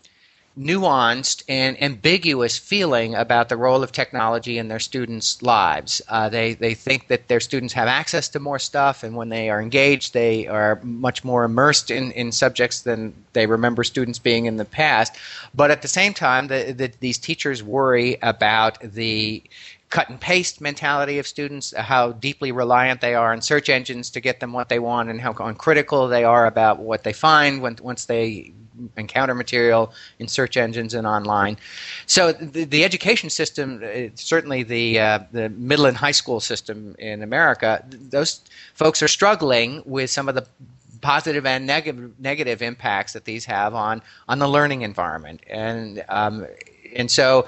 nuanced 0.58 1.44
and 1.50 1.82
ambiguous 1.82 2.58
feeling 2.58 3.16
about 3.16 3.50
the 3.50 3.58
role 3.58 3.82
of 3.82 3.92
technology 3.92 4.60
in 4.60 4.68
their 4.68 4.80
students' 4.80 5.42
lives. 5.42 6.02
Uh, 6.08 6.30
they, 6.30 6.54
they 6.54 6.76
think 6.76 7.08
that 7.08 7.28
their 7.28 7.40
students 7.40 7.74
have 7.74 7.88
access 7.88 8.30
to 8.30 8.40
more 8.40 8.60
stuff, 8.60 9.04
and 9.04 9.16
when 9.16 9.30
they 9.30 9.50
are 9.50 9.62
engaged, 9.62 10.14
they 10.14 10.46
are 10.48 10.80
much 10.84 11.24
more 11.24 11.44
immersed 11.44 11.90
in, 11.90 12.12
in 12.12 12.32
subjects 12.32 12.82
than 12.82 13.14
they 13.34 13.48
remember 13.48 13.84
students 13.84 14.20
being 14.20 14.46
in 14.46 14.58
the 14.58 14.66
past. 14.66 15.16
But 15.56 15.72
at 15.72 15.82
the 15.82 15.88
same 15.88 16.14
time, 16.14 16.48
the, 16.48 16.74
the, 16.78 16.92
these 17.00 17.18
teachers 17.18 17.64
worry 17.64 18.18
about 18.22 18.80
the 18.82 19.42
cut 19.94 20.10
and 20.10 20.20
paste 20.20 20.60
mentality 20.60 21.20
of 21.20 21.28
students, 21.28 21.72
how 21.78 22.14
deeply 22.14 22.52
reliant 22.52 23.00
they 23.00 23.14
are 23.14 23.32
on 23.32 23.44
search 23.44 23.70
engines 23.70 24.10
to 24.10 24.20
get 24.20 24.40
them 24.40 24.52
what 24.52 24.68
they 24.68 24.80
want, 24.80 25.08
and 25.08 25.22
how 25.22 25.34
uncritical 25.34 26.08
they 26.08 26.24
are 26.24 26.48
about 26.48 26.80
what 26.80 27.04
they 27.04 27.14
find 27.14 27.62
when, 27.62 27.78
once 27.80 28.06
they 28.06 28.52
encounter 28.98 29.36
material 29.36 29.94
in 30.18 30.28
search 30.28 30.58
engines 30.58 30.96
and 30.96 31.06
online. 31.06 31.56
So 32.08 32.32
the, 32.32 32.64
the 32.64 32.84
education 32.84 33.30
system, 33.30 33.84
uh, 33.84 34.10
certainly 34.16 34.64
the 34.64 35.00
uh, 35.00 35.20
the 35.32 35.50
middle 35.50 35.86
and 35.86 35.96
high 35.96 36.18
school 36.22 36.40
system 36.40 36.96
in 36.98 37.22
America, 37.22 37.86
those 37.90 38.42
folks 38.74 39.04
are 39.04 39.08
struggling 39.08 39.84
with 39.86 40.10
some 40.10 40.28
of 40.28 40.34
the 40.34 40.48
positive 41.02 41.46
and 41.46 41.68
negative 41.68 42.20
negative 42.20 42.64
impacts 42.64 43.14
that 43.14 43.26
these 43.26 43.46
have 43.46 43.76
on 43.76 44.02
on 44.28 44.40
the 44.40 44.48
learning 44.48 44.82
environment 44.82 45.42
and 45.48 46.04
um, 46.10 46.48
and 46.96 47.10
so 47.10 47.48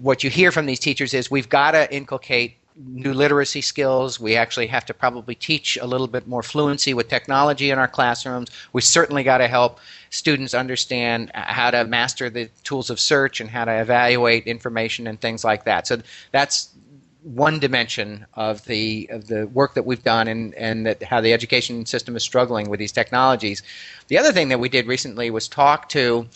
what 0.00 0.24
you 0.24 0.30
hear 0.30 0.52
from 0.52 0.66
these 0.66 0.80
teachers 0.80 1.14
is 1.14 1.30
we've 1.30 1.48
got 1.48 1.72
to 1.72 1.92
inculcate 1.94 2.56
new 2.78 3.12
literacy 3.12 3.60
skills. 3.60 4.20
We 4.20 4.36
actually 4.36 4.68
have 4.68 4.86
to 4.86 4.94
probably 4.94 5.34
teach 5.34 5.76
a 5.76 5.86
little 5.86 6.06
bit 6.06 6.28
more 6.28 6.42
fluency 6.42 6.94
with 6.94 7.08
technology 7.08 7.70
in 7.70 7.78
our 7.78 7.88
classrooms. 7.88 8.50
We 8.72 8.82
certainly 8.82 9.24
got 9.24 9.38
to 9.38 9.48
help 9.48 9.80
students 10.10 10.54
understand 10.54 11.30
how 11.34 11.70
to 11.72 11.84
master 11.84 12.30
the 12.30 12.48
tools 12.62 12.88
of 12.88 13.00
search 13.00 13.40
and 13.40 13.50
how 13.50 13.64
to 13.64 13.80
evaluate 13.80 14.46
information 14.46 15.06
and 15.06 15.20
things 15.20 15.44
like 15.44 15.64
that. 15.64 15.86
So 15.86 16.00
that's 16.30 16.70
one 17.22 17.58
dimension 17.58 18.24
of 18.34 18.64
the 18.66 19.08
of 19.10 19.26
the 19.26 19.46
work 19.48 19.74
that 19.74 19.84
we've 19.84 20.04
done 20.04 20.28
and 20.28 20.54
and 20.54 20.86
that 20.86 21.02
how 21.02 21.20
the 21.20 21.32
education 21.32 21.84
system 21.84 22.16
is 22.16 22.22
struggling 22.22 22.70
with 22.70 22.78
these 22.78 22.92
technologies. 22.92 23.62
The 24.06 24.18
other 24.18 24.32
thing 24.32 24.48
that 24.48 24.60
we 24.60 24.68
did 24.68 24.86
recently 24.86 25.30
was 25.30 25.48
talk 25.48 25.88
to 25.90 26.26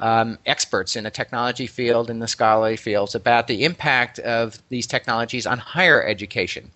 um, 0.00 0.38
experts 0.46 0.96
in 0.96 1.04
the 1.04 1.10
technology 1.10 1.66
field 1.66 2.10
and 2.10 2.20
the 2.20 2.26
scholarly 2.26 2.76
fields 2.76 3.14
about 3.14 3.46
the 3.46 3.64
impact 3.64 4.18
of 4.20 4.60
these 4.70 4.86
technologies 4.86 5.46
on 5.46 5.58
higher 5.58 6.02
education. 6.02 6.70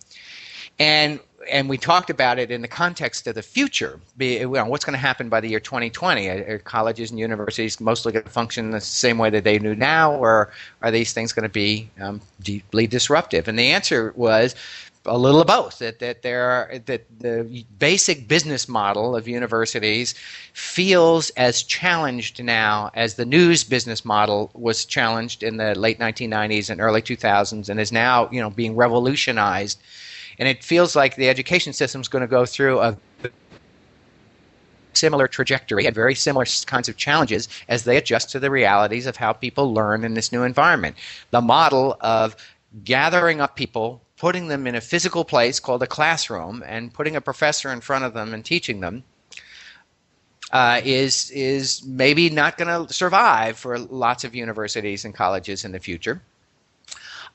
And 0.79 1.19
and 1.49 1.69
we 1.69 1.77
talked 1.77 2.09
about 2.09 2.39
it 2.39 2.49
in 2.49 2.61
the 2.61 2.67
context 2.67 3.27
of 3.27 3.35
the 3.35 3.41
future. 3.43 3.99
Be, 4.17 4.39
you 4.39 4.49
know, 4.49 4.65
what's 4.65 4.83
going 4.83 4.95
to 4.95 4.99
happen 4.99 5.29
by 5.29 5.41
the 5.41 5.47
year 5.47 5.59
2020? 5.59 6.27
Are, 6.27 6.55
are 6.55 6.59
colleges 6.59 7.11
and 7.11 7.19
universities 7.19 7.79
mostly 7.79 8.13
going 8.13 8.25
to 8.25 8.31
function 8.31 8.71
the 8.71 8.81
same 8.81 9.19
way 9.19 9.29
that 9.29 9.43
they 9.43 9.59
do 9.59 9.75
now, 9.75 10.13
or 10.15 10.51
are 10.81 10.89
these 10.89 11.13
things 11.13 11.33
going 11.33 11.43
to 11.43 11.49
be 11.49 11.89
um, 12.01 12.19
deeply 12.41 12.87
disruptive? 12.87 13.47
And 13.47 13.59
the 13.59 13.71
answer 13.71 14.11
was 14.15 14.55
a 15.05 15.17
little 15.17 15.41
of 15.41 15.47
both. 15.47 15.79
That 15.79 15.99
that 15.99 16.21
there 16.21 16.49
are, 16.49 16.79
that 16.79 17.05
the 17.19 17.65
basic 17.79 18.27
business 18.27 18.67
model 18.67 19.15
of 19.15 19.27
universities 19.27 20.15
feels 20.53 21.29
as 21.31 21.63
challenged 21.63 22.43
now 22.43 22.91
as 22.93 23.15
the 23.15 23.25
news 23.25 23.63
business 23.63 24.05
model 24.05 24.51
was 24.53 24.85
challenged 24.85 25.43
in 25.43 25.57
the 25.57 25.75
late 25.75 25.99
1990s 25.99 26.69
and 26.69 26.81
early 26.81 27.01
2000s, 27.01 27.69
and 27.69 27.79
is 27.79 27.91
now 27.91 28.29
you 28.31 28.41
know 28.41 28.49
being 28.49 28.75
revolutionized. 28.75 29.79
And 30.37 30.49
it 30.49 30.63
feels 30.63 30.95
like 30.95 31.15
the 31.15 31.29
education 31.29 31.71
system 31.71 32.01
is 32.01 32.09
going 32.09 32.21
to 32.21 32.27
go 32.27 32.45
through 32.45 32.79
a 32.79 32.97
similar 34.93 35.27
trajectory 35.27 35.85
and 35.85 35.95
very 35.95 36.15
similar 36.15 36.45
kinds 36.65 36.89
of 36.89 36.97
challenges 36.97 37.47
as 37.67 37.83
they 37.83 37.97
adjust 37.97 38.29
to 38.31 38.39
the 38.39 38.49
realities 38.49 39.05
of 39.05 39.15
how 39.15 39.33
people 39.33 39.73
learn 39.73 40.03
in 40.03 40.13
this 40.13 40.31
new 40.31 40.43
environment. 40.43 40.95
The 41.31 41.41
model 41.41 41.97
of 42.01 42.35
gathering 42.83 43.41
up 43.41 43.55
people 43.55 44.01
putting 44.17 44.47
them 44.47 44.67
in 44.67 44.75
a 44.75 44.81
physical 44.81 45.25
place 45.25 45.59
called 45.59 45.83
a 45.83 45.87
classroom 45.87 46.63
and 46.65 46.93
putting 46.93 47.15
a 47.15 47.21
professor 47.21 47.71
in 47.71 47.81
front 47.81 48.05
of 48.05 48.13
them 48.13 48.33
and 48.33 48.45
teaching 48.45 48.79
them 48.79 49.03
uh, 50.51 50.81
is 50.83 51.31
is 51.31 51.83
maybe 51.85 52.29
not 52.29 52.57
going 52.57 52.87
to 52.87 52.93
survive 52.93 53.57
for 53.57 53.77
lots 53.77 54.23
of 54.23 54.35
universities 54.35 55.03
and 55.05 55.13
colleges 55.13 55.65
in 55.65 55.71
the 55.71 55.79
future. 55.79 56.21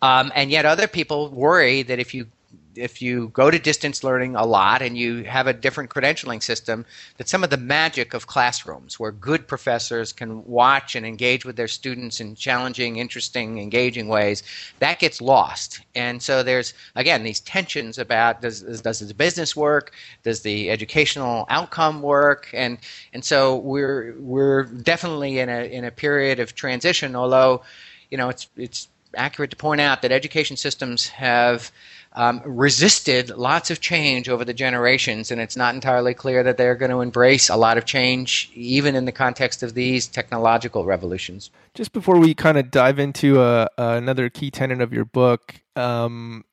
Um, 0.02 0.32
and 0.34 0.50
yet, 0.50 0.64
other 0.64 0.86
people 0.86 1.28
worry 1.28 1.82
that 1.82 1.98
if 1.98 2.14
you 2.14 2.26
if 2.74 3.02
you 3.02 3.28
go 3.28 3.50
to 3.50 3.58
distance 3.58 4.04
learning 4.04 4.36
a 4.36 4.44
lot 4.44 4.82
and 4.82 4.96
you 4.96 5.24
have 5.24 5.46
a 5.46 5.52
different 5.52 5.90
credentialing 5.90 6.42
system, 6.42 6.84
that 7.16 7.28
some 7.28 7.44
of 7.44 7.50
the 7.50 7.56
magic 7.56 8.14
of 8.14 8.26
classrooms, 8.26 8.98
where 8.98 9.12
good 9.12 9.46
professors 9.46 10.12
can 10.12 10.44
watch 10.44 10.94
and 10.94 11.04
engage 11.04 11.44
with 11.44 11.56
their 11.56 11.68
students 11.68 12.20
in 12.20 12.34
challenging, 12.34 12.96
interesting, 12.96 13.58
engaging 13.58 14.08
ways, 14.08 14.42
that 14.78 14.98
gets 14.98 15.20
lost. 15.20 15.80
And 15.94 16.22
so 16.22 16.42
there's 16.42 16.74
again 16.96 17.22
these 17.22 17.40
tensions 17.40 17.98
about 17.98 18.40
does 18.40 18.60
does 18.60 19.00
the 19.00 19.14
business 19.14 19.56
work, 19.56 19.92
does 20.22 20.42
the 20.42 20.70
educational 20.70 21.46
outcome 21.48 22.02
work, 22.02 22.48
and 22.52 22.78
and 23.12 23.24
so 23.24 23.56
we're 23.56 24.14
we're 24.18 24.64
definitely 24.64 25.38
in 25.38 25.48
a 25.48 25.64
in 25.70 25.84
a 25.84 25.90
period 25.90 26.40
of 26.40 26.54
transition. 26.54 27.16
Although, 27.16 27.62
you 28.10 28.18
know, 28.18 28.28
it's 28.28 28.48
it's 28.56 28.88
accurate 29.16 29.50
to 29.50 29.56
point 29.56 29.80
out 29.80 30.02
that 30.02 30.12
education 30.12 30.56
systems 30.56 31.08
have 31.08 31.72
um, 32.12 32.42
resisted 32.44 33.30
lots 33.30 33.70
of 33.70 33.80
change 33.80 34.28
over 34.28 34.44
the 34.44 34.54
generations, 34.54 35.30
and 35.30 35.40
it's 35.40 35.56
not 35.56 35.74
entirely 35.74 36.12
clear 36.12 36.42
that 36.42 36.56
they're 36.56 36.74
going 36.74 36.90
to 36.90 37.00
embrace 37.00 37.48
a 37.48 37.56
lot 37.56 37.78
of 37.78 37.84
change, 37.84 38.50
even 38.54 38.96
in 38.96 39.04
the 39.04 39.12
context 39.12 39.62
of 39.62 39.74
these 39.74 40.08
technological 40.08 40.84
revolutions. 40.84 41.50
Just 41.74 41.92
before 41.92 42.18
we 42.18 42.34
kind 42.34 42.58
of 42.58 42.70
dive 42.70 42.98
into 42.98 43.40
uh, 43.40 43.68
uh, 43.78 43.94
another 43.96 44.28
key 44.28 44.50
tenet 44.50 44.80
of 44.80 44.92
your 44.92 45.04
book, 45.04 45.60
um, 45.76 46.44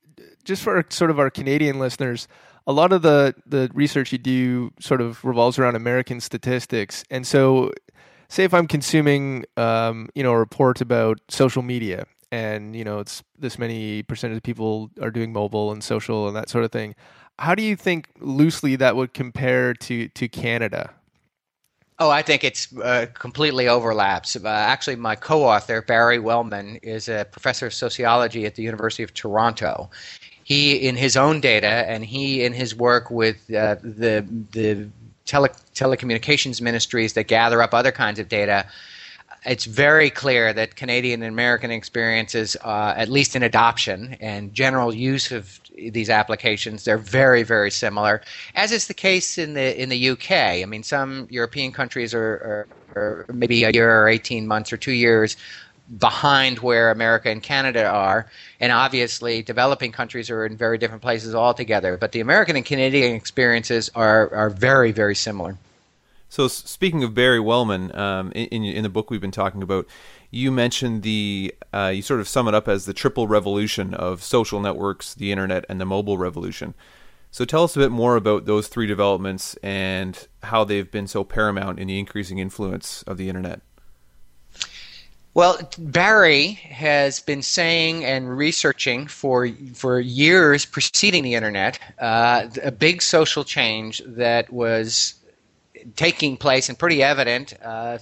just 0.44 0.62
for 0.62 0.86
sort 0.90 1.10
of 1.10 1.20
our 1.20 1.32
Canadian 1.32 1.80
listeners, 1.80 2.28
a 2.68 2.74
lot 2.74 2.94
of 2.94 3.02
the 3.02 3.34
the 3.46 3.72
research 3.74 4.12
you 4.12 4.20
do 4.20 4.72
sort 4.80 5.02
of 5.02 5.24
revolves 5.26 5.58
around 5.58 5.76
American 5.76 6.20
statistics, 6.20 7.04
and 7.10 7.26
so 7.26 7.72
say 8.30 8.44
if 8.44 8.54
I'm 8.54 8.68
consuming 8.68 9.46
um, 9.56 10.10
you 10.14 10.22
know 10.22 10.34
a 10.34 10.38
report 10.38 10.82
about 10.82 11.20
social 11.30 11.64
media 11.64 12.06
and 12.32 12.76
you 12.76 12.84
know 12.84 13.00
it's 13.00 13.24
this 13.38 13.58
many 13.58 14.04
percentage 14.04 14.38
of 14.38 14.44
people 14.44 14.90
are 15.02 15.12
doing 15.12 15.32
mobile 15.32 15.72
and 15.72 15.84
social 15.84 16.28
and 16.28 16.36
that 16.36 16.50
sort 16.50 16.64
of 16.64 16.72
thing 16.72 16.96
how 17.40 17.56
do 17.56 17.64
you 17.64 17.76
think 17.76 18.10
loosely 18.20 18.76
that 18.76 18.96
would 18.96 19.14
compare 19.14 19.74
to 19.74 20.08
to 20.10 20.28
canada 20.28 20.92
Oh, 22.00 22.12
I 22.12 22.22
think 22.22 22.44
it's 22.44 22.78
uh, 22.78 23.08
completely 23.16 23.68
overlaps. 23.68 24.36
Uh, 24.36 24.48
actually, 24.48 24.98
my 24.98 25.16
co-author 25.16 25.82
Barry 25.82 26.20
Wellman 26.20 26.76
is 26.84 27.10
a 27.10 27.26
professor 27.32 27.66
of 27.66 27.74
sociology 27.74 28.46
at 28.46 28.54
the 28.54 28.62
University 28.62 29.02
of 29.02 29.16
Toronto. 29.16 29.90
He, 30.44 30.76
in 30.76 30.96
his 30.96 31.18
own 31.18 31.42
data, 31.42 31.90
and 31.90 32.06
he, 32.06 32.44
in 32.44 32.54
his 32.54 32.76
work 32.76 33.10
with 33.10 33.38
uh, 33.52 33.78
the 33.82 34.24
the 34.52 34.88
tele- 35.26 35.50
telecommunications 35.74 36.62
ministries 36.62 37.14
that 37.14 37.28
gather 37.28 37.64
up 37.64 37.74
other 37.74 37.92
kinds 37.92 38.20
of 38.20 38.30
data, 38.30 38.68
it's 39.46 39.66
very 39.66 40.10
clear 40.10 40.54
that 40.54 40.76
Canadian 40.76 41.24
and 41.24 41.32
American 41.32 41.72
experiences, 41.72 42.58
uh, 42.64 42.94
at 42.98 43.10
least 43.10 43.36
in 43.36 43.44
adoption 43.44 44.18
and 44.20 44.54
general 44.54 44.94
use 44.94 45.32
of 45.32 45.60
these 45.76 46.10
applications, 46.10 46.86
they're 46.86 46.98
very, 46.98 47.44
very 47.44 47.72
similar. 47.72 48.22
As 48.56 48.72
is 48.72 48.88
the 48.88 48.94
case 48.94 49.38
in 49.38 49.54
the 49.54 49.82
in 49.82 49.90
the 49.90 50.10
UK. 50.10 50.32
I 50.32 50.66
mean, 50.66 50.84
some 50.84 51.28
European 51.30 51.72
countries 51.72 52.14
are, 52.14 52.20
are, 52.20 52.68
are 52.96 53.26
maybe 53.34 53.64
a 53.64 53.72
year 53.72 54.04
or 54.04 54.08
eighteen 54.08 54.48
months 54.48 54.74
or 54.74 54.78
two 54.78 54.92
years 54.92 55.38
behind 56.00 56.60
where 56.60 56.92
America 56.92 57.30
and 57.30 57.42
Canada 57.42 57.88
are, 57.88 58.28
and 58.60 58.72
obviously 58.74 59.42
developing 59.42 59.92
countries 59.92 60.30
are 60.30 60.46
in 60.46 60.58
very 60.58 60.78
different 60.78 61.02
places 61.02 61.34
altogether. 61.34 61.96
But 61.98 62.12
the 62.12 62.20
American 62.20 62.58
and 62.58 62.66
Canadian 62.66 63.16
experiences 63.16 63.90
are 63.96 64.34
are 64.34 64.50
very, 64.50 64.92
very 64.92 65.16
similar. 65.16 65.58
So 66.30 66.48
speaking 66.48 67.04
of 67.04 67.14
Barry 67.14 67.40
Wellman, 67.40 67.96
um, 67.96 68.32
in, 68.34 68.64
in 68.64 68.84
the 68.84 68.90
book 68.90 69.10
we've 69.10 69.22
been 69.22 69.32
talking 69.32 69.64
about, 69.64 69.88
you 70.30 70.52
mentioned 70.52 71.04
the 71.04 71.56
uh, 71.74 71.92
you 71.94 72.02
sort 72.02 72.20
of 72.20 72.28
sum 72.28 72.48
it 72.48 72.54
up 72.54 72.68
as 72.68 72.86
the 72.86 72.94
triple 72.94 73.28
revolution 73.28 73.94
of 73.94 74.22
social 74.22 74.60
networks, 74.60 75.14
the 75.14 75.32
internet, 75.32 75.66
and 75.70 75.80
the 75.80 75.86
mobile 75.86 76.18
revolution. 76.18 76.74
So 77.32 77.46
tell 77.46 77.64
us 77.64 77.76
a 77.76 77.80
bit 77.80 77.92
more 77.92 78.16
about 78.16 78.46
those 78.46 78.68
three 78.68 78.88
developments 78.88 79.56
and 79.62 80.28
how 80.44 80.64
they've 80.64 80.90
been 80.90 81.08
so 81.08 81.24
paramount 81.24 81.80
in 81.80 81.88
the 81.88 82.00
increasing 82.00 82.40
influence 82.40 83.04
of 83.04 83.18
the 83.18 83.30
internet. 83.30 83.62
Well, 85.34 85.60
Barry 85.78 86.54
has 86.54 87.20
been 87.20 87.44
saying 87.44 88.04
and 88.04 88.36
researching 88.36 89.06
for 89.06 89.50
for 89.76 90.00
years 90.00 90.66
preceding 90.66 91.24
the 91.24 91.36
internet 91.36 91.78
uh, 92.00 92.48
a 92.64 92.72
big 92.72 93.04
social 93.04 93.44
change 93.44 94.02
that 94.08 94.52
was 94.52 95.14
taking 95.96 96.38
place 96.38 96.70
and 96.70 96.78
pretty 96.78 97.02
evident 97.02 97.54
uh, 97.64 97.98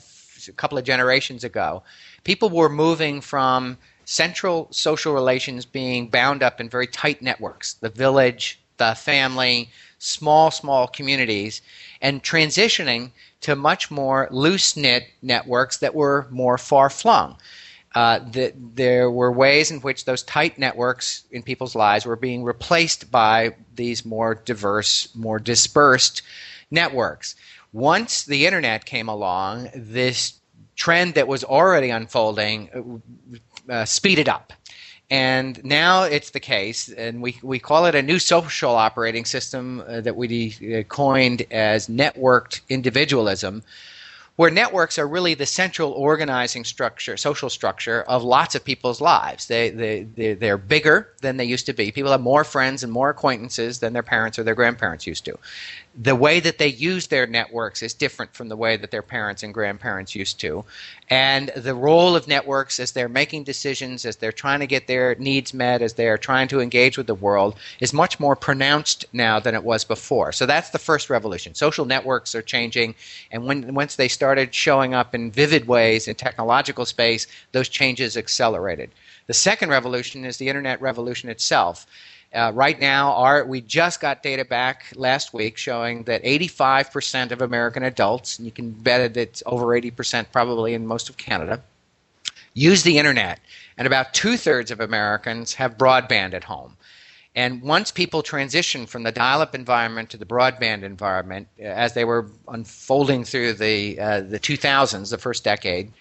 a 0.47 0.51
couple 0.53 0.77
of 0.77 0.83
generations 0.83 1.43
ago. 1.43 1.83
People 2.23 2.49
were 2.49 2.69
moving 2.69 3.21
from 3.21 3.77
central 4.05 4.67
social 4.71 5.13
relations 5.13 5.65
being 5.65 6.07
bound 6.07 6.43
up 6.43 6.61
in 6.61 6.69
very 6.69 6.87
tight 6.87 7.21
networks 7.21 7.73
the 7.73 7.89
village, 7.89 8.59
the 8.77 8.93
family, 8.95 9.69
small, 9.99 10.51
small 10.51 10.87
communities, 10.87 11.61
and 12.01 12.23
transitioning 12.23 13.11
to 13.41 13.55
much 13.55 13.89
more 13.89 14.27
loose 14.31 14.75
knit 14.75 15.07
networks 15.21 15.77
that 15.77 15.95
were 15.95 16.27
more 16.29 16.57
far 16.57 16.89
flung. 16.89 17.37
Uh, 17.95 18.19
the, 18.31 18.53
there 18.75 19.09
were 19.09 19.31
ways 19.31 19.71
in 19.71 19.79
which 19.79 20.03
those 20.03 20.21
tight 20.23 20.59
networks 20.59 21.23
in 21.31 21.41
people's 21.41 21.75
lives 21.75 22.05
were 22.05 22.17
being 22.17 22.43
replaced 22.43 23.09
by 23.09 23.55
these 23.75 24.03
more 24.03 24.35
diverse, 24.35 25.07
more 25.15 25.39
dispersed 25.39 26.21
networks. 26.69 27.35
Once 27.75 28.23
the 28.23 28.45
internet 28.45 28.85
came 28.85 29.09
along, 29.09 29.69
this 29.75 30.39
trend 30.77 31.13
that 31.13 31.27
was 31.27 31.43
already 31.43 31.89
unfolding 31.89 33.01
uh, 33.69 33.73
uh, 33.73 33.83
speeded 33.83 34.29
up. 34.29 34.53
And 35.11 35.61
now 35.65 36.03
it's 36.03 36.29
the 36.29 36.39
case, 36.39 36.87
and 36.87 37.21
we, 37.21 37.37
we 37.43 37.59
call 37.59 37.85
it 37.85 37.93
a 37.93 38.01
new 38.01 38.17
social 38.17 38.71
operating 38.71 39.25
system 39.25 39.83
uh, 39.89 39.99
that 39.99 40.15
we 40.15 40.55
uh, 40.79 40.83
coined 40.83 41.45
as 41.51 41.89
networked 41.89 42.61
individualism, 42.69 43.61
where 44.37 44.49
networks 44.49 44.97
are 44.97 45.07
really 45.07 45.33
the 45.33 45.45
central 45.45 45.91
organizing 45.91 46.63
structure, 46.63 47.17
social 47.17 47.49
structure 47.49 48.03
of 48.03 48.23
lots 48.23 48.55
of 48.55 48.63
people's 48.63 49.01
lives. 49.01 49.47
They, 49.47 49.69
they, 49.69 50.03
they, 50.15 50.33
they're 50.33 50.57
bigger 50.57 51.09
than 51.21 51.35
they 51.35 51.45
used 51.45 51.65
to 51.65 51.73
be. 51.73 51.91
People 51.91 52.11
have 52.11 52.21
more 52.21 52.45
friends 52.45 52.83
and 52.83 52.91
more 52.91 53.09
acquaintances 53.09 53.79
than 53.79 53.91
their 53.91 54.03
parents 54.03 54.39
or 54.39 54.43
their 54.43 54.55
grandparents 54.55 55.05
used 55.05 55.25
to 55.25 55.37
the 55.97 56.15
way 56.15 56.41
that 56.41 56.57
they 56.57 56.67
use 56.67 57.07
their 57.07 57.25
networks 57.25 57.81
is 57.81 57.93
different 57.93 58.33
from 58.33 58.49
the 58.49 58.57
way 58.57 58.75
that 58.75 58.91
their 58.91 59.01
parents 59.01 59.43
and 59.43 59.53
grandparents 59.53 60.13
used 60.13 60.39
to. 60.41 60.65
And 61.09 61.49
the 61.55 61.75
role 61.75 62.15
of 62.15 62.27
networks 62.27 62.79
as 62.79 62.91
they're 62.91 63.07
making 63.07 63.45
decisions, 63.45 64.05
as 64.05 64.17
they're 64.17 64.33
trying 64.33 64.59
to 64.59 64.67
get 64.67 64.87
their 64.87 65.15
needs 65.15 65.53
met, 65.53 65.81
as 65.81 65.93
they're 65.93 66.17
trying 66.17 66.49
to 66.49 66.59
engage 66.59 66.97
with 66.97 67.07
the 67.07 67.15
world, 67.15 67.55
is 67.79 67.93
much 67.93 68.19
more 68.19 68.35
pronounced 68.35 69.05
now 69.13 69.39
than 69.39 69.55
it 69.55 69.63
was 69.63 69.85
before. 69.85 70.33
So 70.33 70.45
that's 70.45 70.71
the 70.71 70.79
first 70.79 71.09
revolution. 71.09 71.55
Social 71.55 71.85
networks 71.85 72.35
are 72.35 72.41
changing, 72.41 72.95
and 73.31 73.45
when, 73.45 73.73
once 73.73 73.95
they 73.95 74.09
started 74.09 74.53
showing 74.53 74.93
up 74.93 75.15
in 75.15 75.31
vivid 75.31 75.65
ways 75.65 76.07
in 76.07 76.15
technological 76.15 76.85
space, 76.85 77.27
those 77.53 77.69
changes 77.69 78.17
accelerated. 78.17 78.89
The 79.27 79.33
second 79.33 79.69
revolution 79.69 80.25
is 80.25 80.37
the 80.37 80.49
internet 80.49 80.81
revolution 80.81 81.29
itself. 81.29 81.87
Uh, 82.35 82.51
right 82.53 82.79
now, 82.81 83.13
our, 83.13 83.45
we 83.45 83.61
just 83.61 84.01
got 84.01 84.21
data 84.21 84.43
back 84.43 84.91
last 84.95 85.33
week 85.33 85.55
showing 85.57 86.03
that 86.03 86.21
85% 86.23 87.31
of 87.31 87.41
American 87.41 87.83
adults, 87.83 88.37
and 88.37 88.45
you 88.45 88.51
can 88.51 88.71
bet 88.71 88.99
it, 88.99 89.15
it's 89.15 89.41
over 89.45 89.67
80% 89.67 90.25
probably 90.33 90.73
in 90.73 90.85
most 90.85 91.07
of 91.07 91.15
Canada, 91.15 91.63
use 92.53 92.83
the 92.83 92.97
internet. 92.97 93.39
And 93.77 93.87
about 93.87 94.13
two 94.13 94.35
thirds 94.35 94.69
of 94.69 94.81
Americans 94.81 95.53
have 95.53 95.77
broadband 95.77 96.33
at 96.33 96.43
home. 96.43 96.75
And 97.35 97.61
once 97.61 97.91
people 97.91 98.21
transitioned 98.21 98.89
from 98.89 99.03
the 99.03 99.11
dial 99.11 99.41
up 99.41 99.55
environment 99.55 100.09
to 100.09 100.17
the 100.17 100.25
broadband 100.25 100.83
environment, 100.83 101.47
uh, 101.59 101.63
as 101.63 101.93
they 101.93 102.05
were 102.05 102.27
unfolding 102.49 103.23
through 103.23 103.53
the, 103.53 103.99
uh, 103.99 104.21
the 104.21 104.39
2000s, 104.39 105.09
the 105.09 105.17
first 105.17 105.43
decade, 105.43 105.91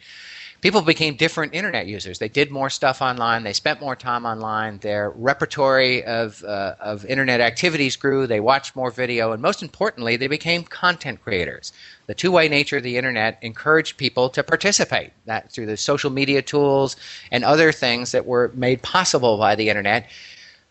people 0.64 0.81
became 0.81 1.14
different 1.14 1.53
internet 1.53 1.87
users. 1.87 2.18
They 2.18 2.31
did 2.31 2.50
more 2.50 2.70
stuff 2.70 3.03
online. 3.03 3.42
They 3.42 3.53
spent 3.53 3.83
more 3.83 3.94
time 3.94 4.24
online. 4.24 4.79
Their 4.79 5.11
repertory 5.11 6.03
of, 6.05 6.42
uh, 6.42 6.77
of 6.81 7.05
internet 7.05 7.42
activities 7.42 7.96
grew. 7.96 8.27
They 8.27 8.40
watched 8.40 8.74
more 8.74 8.90
video. 8.90 9.33
And 9.33 9.42
most 9.42 9.62
importantly, 9.62 10.16
they 10.16 10.27
became 10.27 10.64
content 10.64 11.22
creators. 11.22 11.74
The 12.07 12.14
two 12.14 12.33
way 12.33 12.48
nature 12.48 12.79
of 12.79 12.83
the 12.83 12.96
internet 12.96 13.38
encouraged 13.42 13.98
people 13.98 14.31
to 14.31 14.42
participate 14.42 15.12
that 15.27 15.53
through 15.53 15.66
the 15.66 15.77
social 15.77 16.09
media 16.09 16.40
tools 16.40 16.96
and 17.31 17.44
other 17.44 17.70
things 17.70 18.12
that 18.12 18.24
were 18.24 18.50
made 18.55 18.81
possible 18.81 19.37
by 19.37 19.57
the 19.57 19.68
internet. 19.68 20.09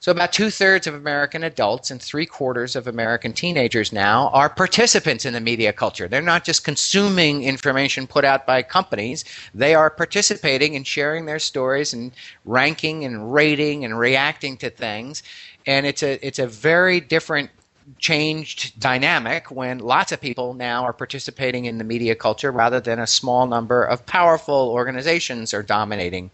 So, 0.04 0.12
about 0.12 0.34
two 0.34 0.50
thirds 0.50 0.86
of 0.86 0.96
American 0.96 1.46
adults 1.46 1.90
and 1.90 2.02
three 2.02 2.26
quarters 2.26 2.76
of 2.76 2.88
American 2.88 3.32
teenagers 3.32 3.94
now 3.94 4.28
are 4.34 4.50
participants 4.50 5.24
in 5.24 5.32
the 5.32 5.40
media 5.40 5.72
culture. 5.72 6.10
They're 6.10 6.22
not 6.22 6.44
just 6.44 6.66
consuming 6.66 7.44
information 7.44 8.06
put 8.06 8.26
out 8.26 8.46
by 8.46 8.64
companies, 8.64 9.24
they 9.56 9.74
are 9.74 9.90
participating 9.90 10.76
and 10.76 10.86
sharing 10.86 11.26
their 11.26 11.40
stories 11.40 11.94
and 11.94 12.12
ranking 12.44 13.06
and 13.06 13.34
rating 13.34 13.86
and 13.86 13.98
reacting 13.98 14.58
to 14.58 14.70
things. 14.70 15.24
And 15.66 15.86
it's 15.86 16.04
a, 16.04 16.20
it's 16.28 16.40
a 16.40 16.48
very 16.48 17.00
different 17.00 17.50
changed 17.98 18.78
dynamic 18.82 19.52
when 19.52 19.80
lots 19.80 20.12
of 20.12 20.20
people 20.20 20.54
now 20.54 20.84
are 20.84 20.92
participating 20.92 21.64
in 21.64 21.78
the 21.78 21.86
media 21.86 22.14
culture 22.14 22.52
rather 22.52 22.82
than 22.82 23.00
a 23.00 23.08
small 23.08 23.48
number 23.48 23.86
of 23.86 24.06
powerful 24.06 24.70
organizations 24.70 25.54
are 25.54 25.64
dominating 25.64 26.30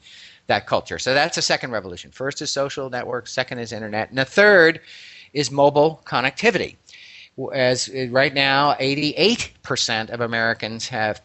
that 0.50 0.68
culture. 0.68 1.00
So 1.00 1.14
that's 1.14 1.36
the 1.36 1.42
second 1.42 1.72
revolution. 1.72 2.12
First 2.12 2.42
is 2.42 2.50
social 2.50 2.90
networks, 2.90 3.32
second 3.32 3.60
is 3.60 3.72
internet, 3.72 4.10
and 4.10 4.18
the 4.18 4.26
third 4.26 4.82
is 5.32 5.50
mobile 5.50 6.02
connectivity. 6.06 6.76
As 7.54 7.88
uh, 7.88 8.08
right 8.10 8.34
now, 8.34 8.74
88% 8.74 10.10
of 10.10 10.20
Americans 10.20 10.90
have 10.90 11.22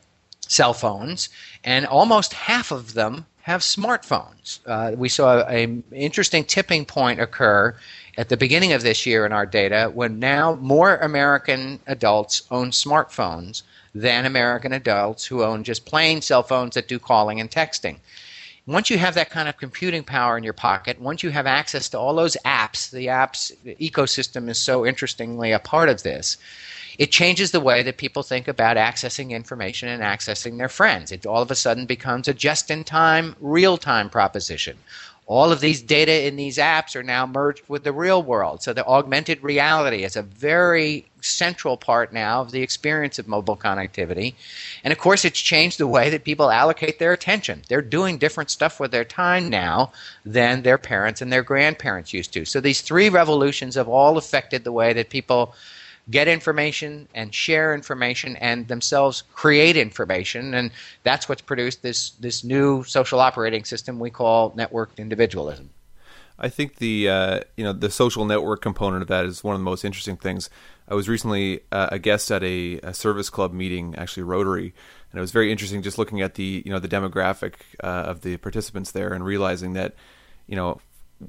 cell 0.46 0.74
phones, 0.74 1.30
and 1.64 1.86
almost 1.86 2.34
half 2.34 2.70
of 2.70 2.94
them 2.94 3.26
have 3.40 3.62
smartphones. 3.62 4.60
Uh, 4.66 4.94
we 4.96 5.08
saw 5.08 5.42
an 5.46 5.82
interesting 5.90 6.44
tipping 6.44 6.84
point 6.84 7.20
occur 7.20 7.74
at 8.16 8.28
the 8.28 8.36
beginning 8.36 8.72
of 8.72 8.82
this 8.82 9.04
year 9.06 9.26
in 9.26 9.32
our 9.32 9.46
data 9.46 9.90
when 9.92 10.18
now 10.18 10.54
more 10.56 10.96
American 10.96 11.80
adults 11.86 12.42
own 12.50 12.70
smartphones 12.70 13.62
than 13.94 14.26
American 14.26 14.72
adults 14.72 15.24
who 15.24 15.42
own 15.42 15.64
just 15.64 15.84
plain 15.84 16.20
cell 16.20 16.42
phones 16.42 16.74
that 16.74 16.88
do 16.88 16.98
calling 16.98 17.40
and 17.40 17.50
texting. 17.50 17.96
Once 18.66 18.88
you 18.88 18.96
have 18.96 19.14
that 19.14 19.30
kind 19.30 19.48
of 19.48 19.58
computing 19.58 20.02
power 20.02 20.38
in 20.38 20.44
your 20.44 20.54
pocket, 20.54 20.98
once 21.00 21.22
you 21.22 21.30
have 21.30 21.46
access 21.46 21.88
to 21.90 21.98
all 21.98 22.14
those 22.14 22.36
apps, 22.46 22.90
the 22.90 23.06
apps 23.06 23.52
the 23.62 23.74
ecosystem 23.76 24.48
is 24.48 24.58
so 24.58 24.86
interestingly 24.86 25.52
a 25.52 25.58
part 25.58 25.88
of 25.88 26.02
this. 26.02 26.38
It 26.96 27.10
changes 27.10 27.50
the 27.50 27.60
way 27.60 27.82
that 27.82 27.98
people 27.98 28.22
think 28.22 28.48
about 28.48 28.76
accessing 28.76 29.30
information 29.30 29.88
and 29.88 30.02
accessing 30.02 30.56
their 30.56 30.68
friends. 30.68 31.12
It 31.12 31.26
all 31.26 31.42
of 31.42 31.50
a 31.50 31.56
sudden 31.56 31.86
becomes 31.86 32.28
a 32.28 32.34
just 32.34 32.70
in 32.70 32.84
time, 32.84 33.34
real 33.40 33.76
time 33.76 34.08
proposition 34.08 34.78
all 35.26 35.50
of 35.52 35.60
these 35.60 35.80
data 35.80 36.26
in 36.26 36.36
these 36.36 36.58
apps 36.58 36.94
are 36.94 37.02
now 37.02 37.26
merged 37.26 37.62
with 37.68 37.82
the 37.84 37.92
real 37.92 38.22
world. 38.22 38.62
So 38.62 38.72
the 38.72 38.86
augmented 38.86 39.42
reality 39.42 40.04
is 40.04 40.16
a 40.16 40.22
very 40.22 41.06
central 41.22 41.78
part 41.78 42.12
now 42.12 42.42
of 42.42 42.50
the 42.50 42.60
experience 42.60 43.18
of 43.18 43.26
mobile 43.26 43.56
connectivity. 43.56 44.34
And 44.82 44.92
of 44.92 44.98
course, 44.98 45.24
it's 45.24 45.40
changed 45.40 45.78
the 45.78 45.86
way 45.86 46.10
that 46.10 46.24
people 46.24 46.50
allocate 46.50 46.98
their 46.98 47.12
attention. 47.12 47.62
They're 47.68 47.80
doing 47.80 48.18
different 48.18 48.50
stuff 48.50 48.78
with 48.78 48.90
their 48.90 49.04
time 49.04 49.48
now 49.48 49.92
than 50.26 50.62
their 50.62 50.78
parents 50.78 51.22
and 51.22 51.32
their 51.32 51.42
grandparents 51.42 52.12
used 52.12 52.34
to. 52.34 52.44
So 52.44 52.60
these 52.60 52.82
three 52.82 53.08
revolutions 53.08 53.76
have 53.76 53.88
all 53.88 54.18
affected 54.18 54.64
the 54.64 54.72
way 54.72 54.92
that 54.92 55.08
people 55.08 55.54
get 56.10 56.28
information 56.28 57.08
and 57.14 57.34
share 57.34 57.74
information 57.74 58.36
and 58.36 58.68
themselves 58.68 59.22
create 59.32 59.76
information 59.76 60.54
and 60.54 60.70
that's 61.02 61.28
what's 61.28 61.42
produced 61.42 61.82
this 61.82 62.10
this 62.20 62.44
new 62.44 62.84
social 62.84 63.20
operating 63.20 63.64
system 63.64 63.98
we 63.98 64.10
call 64.10 64.50
networked 64.52 64.98
individualism 64.98 65.70
I 66.38 66.48
think 66.48 66.76
the 66.76 67.08
uh, 67.08 67.40
you 67.56 67.64
know 67.64 67.72
the 67.72 67.90
social 67.90 68.24
network 68.24 68.60
component 68.60 69.02
of 69.02 69.08
that 69.08 69.24
is 69.24 69.44
one 69.44 69.54
of 69.54 69.60
the 69.60 69.64
most 69.64 69.84
interesting 69.84 70.16
things. 70.16 70.50
I 70.88 70.94
was 70.94 71.08
recently 71.08 71.60
uh, 71.70 71.88
a 71.92 71.98
guest 71.98 72.30
at 72.30 72.42
a, 72.42 72.80
a, 72.82 72.92
service 72.92 73.30
club 73.30 73.52
meeting, 73.52 73.94
actually 73.96 74.24
Rotary, 74.24 74.74
and 75.12 75.18
it 75.18 75.20
was 75.20 75.30
very 75.30 75.52
interesting 75.52 75.80
just 75.80 75.96
looking 75.96 76.20
at 76.20 76.34
the 76.34 76.62
you 76.64 76.72
know 76.72 76.80
the 76.80 76.88
demographic 76.88 77.54
uh, 77.82 77.86
of 77.86 78.22
the 78.22 78.36
participants 78.38 78.90
there 78.90 79.12
and 79.12 79.24
realizing 79.24 79.74
that 79.74 79.94
you 80.48 80.56
know 80.56 80.80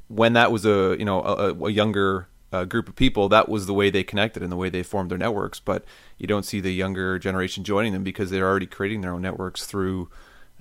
when 0.07 0.33
that 0.33 0.51
was 0.51 0.65
a 0.65 0.95
you 0.97 1.05
know 1.05 1.21
a, 1.21 1.53
a 1.65 1.69
younger 1.69 2.27
uh, 2.55 2.65
group 2.65 2.87
of 2.87 2.95
people, 2.95 3.29
that 3.29 3.49
was 3.49 3.65
the 3.65 3.73
way 3.73 3.89
they 3.89 4.03
connected 4.03 4.41
and 4.41 4.51
the 4.51 4.55
way 4.55 4.69
they 4.69 4.83
formed 4.83 5.11
their 5.11 5.17
networks. 5.17 5.59
But 5.59 5.83
you 6.17 6.27
don't 6.27 6.45
see 6.45 6.59
the 6.59 6.73
younger 6.73 7.19
generation 7.19 7.63
joining 7.63 7.93
them 7.93 8.03
because 8.03 8.29
they're 8.29 8.47
already 8.47 8.65
creating 8.67 9.01
their 9.01 9.13
own 9.13 9.21
networks 9.21 9.65
through, 9.65 10.09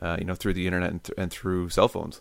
uh, 0.00 0.16
you 0.18 0.24
know, 0.24 0.34
through 0.34 0.54
the 0.54 0.66
internet 0.66 0.90
and, 0.90 1.04
th- 1.04 1.18
and, 1.18 1.30
through 1.30 1.68
cell 1.70 1.88
phones. 1.88 2.20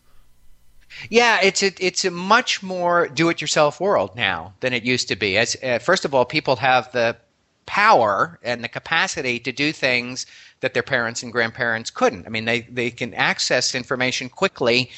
Yeah, 1.09 1.39
it's 1.41 1.63
a, 1.63 1.71
it's 1.79 2.05
a 2.05 2.12
much 2.12 2.62
more 2.62 3.07
do-it-yourself 3.07 3.79
world 3.79 4.15
now 4.15 4.53
than 4.59 4.73
it 4.73 4.83
used 4.83 5.07
to 5.07 5.15
be. 5.15 5.38
As 5.38 5.57
uh, 5.63 5.79
first 5.79 6.05
of 6.05 6.13
all, 6.13 6.25
people 6.25 6.55
have 6.57 6.91
the 6.91 7.17
power 7.65 8.39
and 8.43 8.63
the 8.63 8.67
capacity 8.67 9.39
to 9.39 9.51
do 9.51 9.71
things 9.71 10.25
that 10.59 10.73
their 10.73 10.83
parents 10.83 11.23
and 11.23 11.31
grandparents 11.31 11.89
couldn't. 11.89 12.25
I 12.25 12.29
mean, 12.29 12.45
they 12.45 12.62
they 12.62 12.91
can 12.91 13.13
access 13.13 13.73
information 13.73 14.29
quickly 14.29 14.91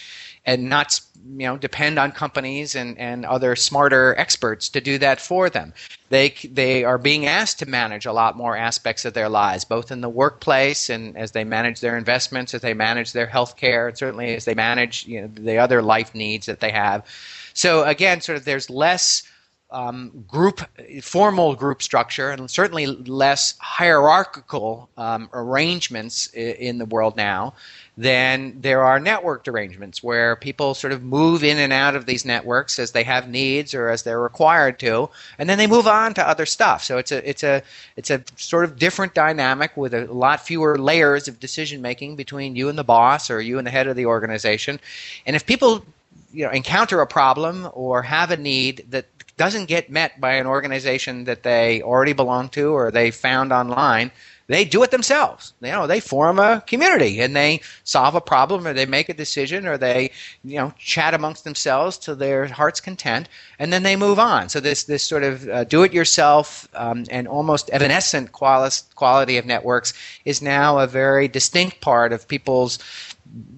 and 0.45 0.69
not 0.69 0.99
you 1.37 1.47
know 1.47 1.57
depend 1.57 1.97
on 1.97 2.11
companies 2.11 2.75
and, 2.75 2.97
and 2.97 3.25
other 3.25 3.55
smarter 3.55 4.15
experts 4.17 4.69
to 4.69 4.81
do 4.81 4.97
that 4.99 5.19
for 5.19 5.49
them. 5.49 5.73
They 6.09 6.29
they 6.51 6.83
are 6.83 6.97
being 6.97 7.25
asked 7.25 7.59
to 7.59 7.65
manage 7.65 8.05
a 8.05 8.13
lot 8.13 8.37
more 8.37 8.55
aspects 8.55 9.05
of 9.05 9.13
their 9.13 9.29
lives, 9.29 9.65
both 9.65 9.91
in 9.91 10.01
the 10.01 10.09
workplace 10.09 10.89
and 10.89 11.17
as 11.17 11.31
they 11.31 11.43
manage 11.43 11.79
their 11.79 11.97
investments, 11.97 12.53
as 12.53 12.61
they 12.61 12.73
manage 12.73 13.11
their 13.11 13.25
health 13.25 13.57
care, 13.57 13.87
and 13.87 13.97
certainly 13.97 14.35
as 14.35 14.45
they 14.45 14.53
manage 14.53 15.07
you 15.07 15.21
know, 15.21 15.27
the 15.27 15.57
other 15.57 15.81
life 15.81 16.13
needs 16.13 16.45
that 16.45 16.59
they 16.59 16.71
have. 16.71 17.05
So 17.53 17.83
again, 17.83 18.21
sort 18.21 18.37
of 18.37 18.45
there's 18.45 18.69
less 18.69 19.23
um, 19.71 20.25
group, 20.27 20.61
formal 21.01 21.55
group 21.55 21.81
structure, 21.81 22.29
and 22.29 22.49
certainly 22.49 22.85
less 22.85 23.55
hierarchical 23.59 24.89
um, 24.97 25.29
arrangements 25.33 26.27
in 26.33 26.77
the 26.77 26.85
world 26.85 27.17
now 27.17 27.53
than 27.97 28.59
there 28.59 28.83
are 28.83 28.99
networked 28.99 29.47
arrangements 29.47 30.03
where 30.03 30.35
people 30.35 30.73
sort 30.73 30.91
of 30.91 31.01
move 31.01 31.43
in 31.43 31.57
and 31.57 31.71
out 31.71 31.95
of 31.95 32.05
these 32.05 32.25
networks 32.25 32.77
as 32.77 32.91
they 32.91 33.03
have 33.03 33.29
needs 33.29 33.73
or 33.73 33.89
as 33.89 34.03
they're 34.03 34.19
required 34.19 34.77
to, 34.79 35.09
and 35.39 35.49
then 35.49 35.57
they 35.57 35.67
move 35.67 35.87
on 35.87 36.13
to 36.13 36.27
other 36.27 36.45
stuff. 36.45 36.83
So 36.83 36.97
it's 36.97 37.11
a 37.11 37.27
it's 37.27 37.43
a 37.43 37.63
it's 37.95 38.09
a 38.09 38.21
sort 38.35 38.65
of 38.65 38.77
different 38.77 39.13
dynamic 39.13 39.75
with 39.77 39.93
a 39.93 40.05
lot 40.05 40.41
fewer 40.41 40.77
layers 40.77 41.27
of 41.27 41.39
decision 41.39 41.81
making 41.81 42.17
between 42.17 42.55
you 42.55 42.69
and 42.69 42.77
the 42.77 42.83
boss 42.83 43.29
or 43.29 43.41
you 43.41 43.57
and 43.57 43.65
the 43.65 43.71
head 43.71 43.87
of 43.87 43.95
the 43.95 44.05
organization. 44.05 44.79
And 45.25 45.35
if 45.35 45.45
people 45.45 45.85
you 46.31 46.45
know 46.45 46.51
encounter 46.51 47.01
a 47.01 47.07
problem 47.07 47.69
or 47.73 48.01
have 48.01 48.31
a 48.31 48.37
need 48.37 48.85
that 48.89 49.05
doesn't 49.37 49.65
get 49.65 49.89
met 49.89 50.19
by 50.21 50.33
an 50.33 50.47
organization 50.47 51.25
that 51.25 51.43
they 51.43 51.81
already 51.81 52.13
belong 52.13 52.49
to 52.49 52.73
or 52.73 52.91
they 52.91 53.11
found 53.11 53.51
online, 53.51 54.11
they 54.47 54.63
do 54.63 54.83
it 54.83 54.91
themselves. 54.91 55.53
You 55.59 55.71
know, 55.71 55.87
they 55.87 55.99
form 55.99 56.39
a 56.39 56.63
community 56.67 57.19
and 57.19 57.35
they 57.35 57.61
solve 57.83 58.15
a 58.15 58.21
problem 58.21 58.67
or 58.67 58.73
they 58.73 58.85
make 58.85 59.09
a 59.09 59.13
decision 59.13 59.65
or 59.65 59.77
they, 59.77 60.11
you 60.43 60.57
know, 60.57 60.73
chat 60.77 61.13
amongst 61.13 61.43
themselves 61.43 61.97
to 61.99 62.15
their 62.15 62.45
heart's 62.47 62.79
content 62.79 63.27
and 63.57 63.73
then 63.73 63.83
they 63.83 63.95
move 63.95 64.19
on. 64.19 64.49
So 64.49 64.59
this 64.59 64.83
this 64.83 65.03
sort 65.03 65.23
of 65.23 65.49
uh, 65.49 65.63
do-it-yourself 65.63 66.69
um, 66.75 67.05
and 67.09 67.27
almost 67.27 67.69
evanescent 67.71 68.31
quali- 68.31 68.69
quality 68.93 69.37
of 69.37 69.45
networks 69.45 69.93
is 70.25 70.41
now 70.41 70.79
a 70.79 70.87
very 70.87 71.27
distinct 71.27 71.81
part 71.81 72.13
of 72.13 72.27
people's 72.27 72.77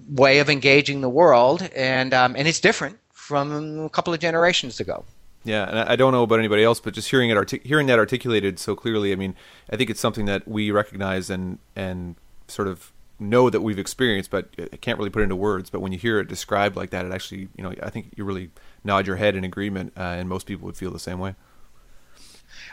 way 0.08 0.38
of 0.38 0.50
engaging 0.50 1.00
the 1.00 1.08
world, 1.08 1.68
and 1.74 2.12
um, 2.14 2.34
and 2.36 2.48
it's 2.48 2.60
different 2.60 2.98
from 3.12 3.80
a 3.80 3.88
couple 3.90 4.12
of 4.12 4.20
generations 4.20 4.80
ago. 4.80 5.04
Yeah, 5.44 5.68
and 5.68 5.78
I 5.78 5.96
don't 5.96 6.12
know 6.12 6.24
about 6.24 6.38
anybody 6.40 6.64
else, 6.64 6.80
but 6.80 6.94
just 6.94 7.10
hearing 7.10 7.30
it 7.30 7.36
artic- 7.36 7.64
hearing 7.64 7.86
that 7.86 7.98
articulated 7.98 8.58
so 8.58 8.74
clearly, 8.74 9.12
I 9.12 9.16
mean, 9.16 9.34
I 9.70 9.76
think 9.76 9.88
it's 9.90 10.00
something 10.00 10.26
that 10.26 10.46
we 10.48 10.70
recognize 10.70 11.30
and 11.30 11.58
and 11.76 12.16
sort 12.48 12.68
of 12.68 12.92
know 13.20 13.50
that 13.50 13.60
we've 13.60 13.78
experienced, 13.78 14.30
but 14.30 14.48
I 14.72 14.76
can't 14.76 14.98
really 14.98 15.10
put 15.10 15.22
into 15.22 15.36
words. 15.36 15.70
But 15.70 15.80
when 15.80 15.92
you 15.92 15.98
hear 15.98 16.20
it 16.20 16.28
described 16.28 16.76
like 16.76 16.90
that, 16.90 17.04
it 17.04 17.12
actually, 17.12 17.48
you 17.56 17.64
know, 17.64 17.74
I 17.82 17.90
think 17.90 18.12
you 18.16 18.24
really 18.24 18.50
nod 18.84 19.06
your 19.06 19.16
head 19.16 19.36
in 19.36 19.44
agreement, 19.44 19.92
uh, 19.96 20.00
and 20.00 20.28
most 20.28 20.46
people 20.46 20.66
would 20.66 20.76
feel 20.76 20.90
the 20.90 20.98
same 20.98 21.18
way. 21.18 21.34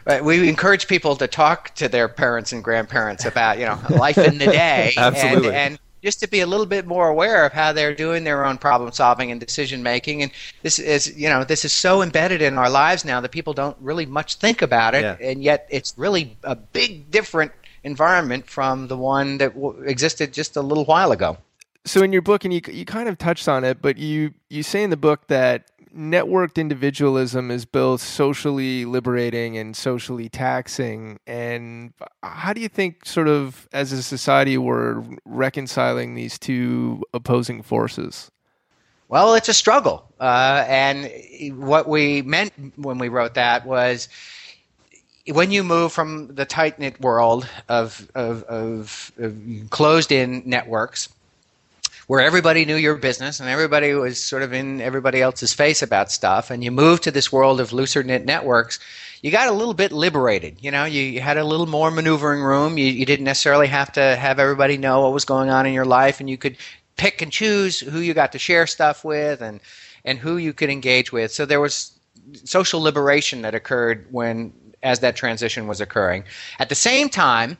Right. 0.06 0.24
We 0.24 0.48
encourage 0.48 0.88
people 0.88 1.16
to 1.16 1.28
talk 1.28 1.74
to 1.76 1.88
their 1.88 2.08
parents 2.08 2.52
and 2.52 2.64
grandparents 2.64 3.26
about, 3.26 3.58
you 3.58 3.66
know, 3.66 3.80
life 3.90 4.18
in 4.20 4.38
the 4.38 4.46
day. 4.46 4.94
Absolutely. 4.98 5.48
And, 5.48 5.56
and 5.56 5.80
just 6.06 6.20
to 6.20 6.28
be 6.28 6.42
a 6.42 6.46
little 6.46 6.68
bit 6.68 6.86
more 6.86 7.10
aware 7.10 7.46
of 7.46 7.52
how 7.52 7.74
they're 7.74 7.96
doing 7.96 8.24
their 8.24 8.46
own 8.46 8.60
problem 8.60 8.92
solving 8.92 9.32
and 9.32 9.40
decision 9.40 9.82
making. 9.82 10.22
And 10.22 10.32
this 10.62 10.78
is, 10.78 11.18
you 11.18 11.28
know, 11.28 11.44
this 11.44 11.66
is 11.66 11.74
so 11.74 12.04
embedded 12.04 12.44
in 12.44 12.60
our 12.60 12.70
lives 12.70 13.04
now 13.04 13.20
that 13.22 13.32
people 13.32 13.54
don't 13.54 13.76
really 13.82 14.06
much 14.06 14.36
think 14.36 14.62
about 14.62 14.94
it, 14.94 15.02
yeah. 15.02 15.18
and 15.20 15.44
yet 15.44 15.68
it's 15.70 15.98
really 15.98 16.38
a 16.44 16.56
big 16.56 17.10
different 17.10 17.52
environment 17.84 18.48
from 18.48 18.88
the 18.88 18.96
one 18.96 19.40
that 19.40 19.56
w- 19.56 19.82
existed 19.82 20.32
just 20.32 20.56
a 20.56 20.62
little 20.62 20.86
while 20.86 21.12
ago. 21.12 21.38
So 21.86 22.04
in 22.04 22.14
your 22.14 22.22
book, 22.22 22.46
and 22.46 22.54
you 22.54 22.62
you 22.72 22.86
kind 22.86 23.10
of 23.10 23.18
touched 23.18 23.48
on 23.48 23.64
it, 23.64 23.82
but 23.82 23.98
you 23.98 24.34
you 24.50 24.64
say 24.64 24.84
in 24.84 24.92
the 24.92 24.98
book 24.98 25.28
that 25.28 25.70
networked 25.96 26.58
individualism 26.58 27.50
is 27.50 27.66
both 27.66 28.02
socially 28.02 28.86
liberating 28.86 29.58
and 29.58 29.76
socially 29.76 30.30
taxing. 30.30 31.20
And 31.26 31.94
how 32.22 32.54
do 32.54 32.62
you 32.62 32.68
think, 32.68 33.06
sort 33.06 33.28
of, 33.28 33.68
as 33.72 33.92
a 33.92 34.04
society, 34.04 34.58
we're 34.58 35.04
reconciling 35.24 36.16
these 36.16 36.38
two 36.38 37.04
opposing 37.14 37.64
forces? 37.64 38.30
Well, 39.08 39.36
it's 39.36 39.50
a 39.50 39.54
struggle. 39.54 40.12
Uh, 40.20 40.66
and 40.68 41.10
what 41.58 41.88
we 41.88 42.22
meant 42.24 42.54
when 42.76 42.98
we 42.98 43.10
wrote 43.10 43.36
that 43.36 43.66
was 43.66 44.10
when 45.28 45.52
you 45.52 45.64
move 45.64 45.92
from 45.92 46.28
the 46.36 46.46
tight 46.46 46.78
knit 46.80 47.00
world 47.02 47.48
of, 47.70 48.10
of, 48.16 48.44
of, 48.44 49.12
of 49.18 49.40
closed 49.70 50.12
in 50.12 50.44
networks 50.46 51.10
where 52.08 52.22
everybody 52.22 52.66
knew 52.66 52.76
your 52.76 52.96
business 52.96 53.40
and 53.40 53.50
everybody 53.50 53.94
was 53.94 54.22
sort 54.22 54.44
of 54.44 54.54
in 54.54 54.82
everybody 54.82 55.22
else's 55.22 55.54
face 55.54 55.82
about 55.82 56.12
stuff, 56.12 56.52
and 56.52 56.64
you 56.64 56.72
moved 56.72 57.04
to 57.04 57.12
this 57.12 57.32
world 57.32 57.60
of 57.60 57.74
looser 57.74 58.04
knit 58.04 58.26
networks, 58.26 58.80
you 59.22 59.32
got 59.32 59.48
a 59.48 59.52
little 59.52 59.74
bit 59.74 59.92
liberated. 59.92 60.58
You 60.62 60.72
know, 60.72 60.86
you, 60.86 61.02
you 61.02 61.22
had 61.22 61.38
a 61.38 61.44
little 61.44 61.66
more 61.66 61.90
maneuvering 61.90 62.42
room. 62.42 62.78
You, 62.78 62.86
you 62.86 63.06
didn't 63.06 63.26
necessarily 63.26 63.68
have 63.68 63.92
to 63.94 64.16
have 64.16 64.40
everybody 64.40 64.78
know 64.78 65.02
what 65.02 65.14
was 65.14 65.26
going 65.26 65.50
on 65.50 65.66
in 65.66 65.74
your 65.74 65.86
life, 65.86 66.20
and 66.20 66.30
you 66.30 66.38
could 66.38 66.58
pick 66.98 67.22
and 67.22 67.32
choose 67.32 67.80
who 67.80 68.00
you 68.00 68.14
got 68.14 68.32
to 68.32 68.40
share 68.40 68.68
stuff 68.68 69.04
with 69.04 69.42
and 69.42 69.60
and 70.06 70.20
who 70.20 70.38
you 70.38 70.54
could 70.54 70.70
engage 70.70 71.12
with. 71.12 71.32
So 71.32 71.46
there 71.46 71.60
was 71.60 71.92
social 72.44 72.80
liberation 72.80 73.42
that 73.42 73.56
occurred 73.56 74.06
when 74.12 74.54
as 74.84 75.00
that 75.00 75.16
transition 75.16 75.68
was 75.68 75.82
occurring. 75.82 76.24
At 76.60 76.70
the 76.70 76.76
same 76.76 77.10
time, 77.10 77.58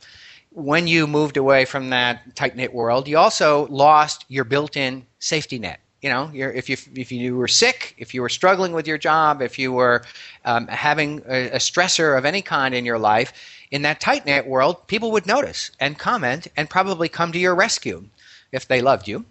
when 0.56 0.88
you 0.88 1.06
moved 1.06 1.36
away 1.36 1.66
from 1.66 1.90
that 1.90 2.34
tight 2.36 2.56
knit 2.56 2.74
world, 2.74 3.08
you 3.08 3.18
also 3.18 3.68
lost 3.68 4.26
your 4.30 4.46
built 4.46 4.78
in 4.78 5.06
safety 5.20 5.60
net. 5.60 5.82
You 6.02 6.10
know, 6.10 6.32
if 6.34 6.70
you 6.70 6.78
if 6.96 7.12
you 7.12 7.36
were 7.36 7.48
sick, 7.48 7.96
if 7.98 8.14
you 8.14 8.22
were 8.22 8.30
struggling 8.30 8.72
with 8.72 8.88
your 8.88 8.98
job, 8.98 9.42
if 9.42 9.58
you 9.60 9.74
were 9.74 10.04
um, 10.46 10.68
having 10.68 11.22
a, 11.28 11.50
a 11.50 11.58
stressor 11.58 12.18
of 12.18 12.26
any 12.26 12.42
kind 12.42 12.74
in 12.76 12.86
your 12.86 13.00
life, 13.00 13.34
in 13.72 13.82
that 13.82 14.00
tight 14.00 14.26
knit 14.26 14.48
world, 14.48 14.88
people 14.88 15.12
would 15.12 15.26
notice 15.26 15.72
and 15.80 15.98
comment 15.98 16.48
and 16.56 16.70
probably 16.70 17.10
come 17.10 17.32
to 17.32 17.40
your 17.40 17.56
rescue 17.56 18.06
if 18.52 18.68
they 18.68 18.82
loved 18.82 19.08
you. 19.08 19.26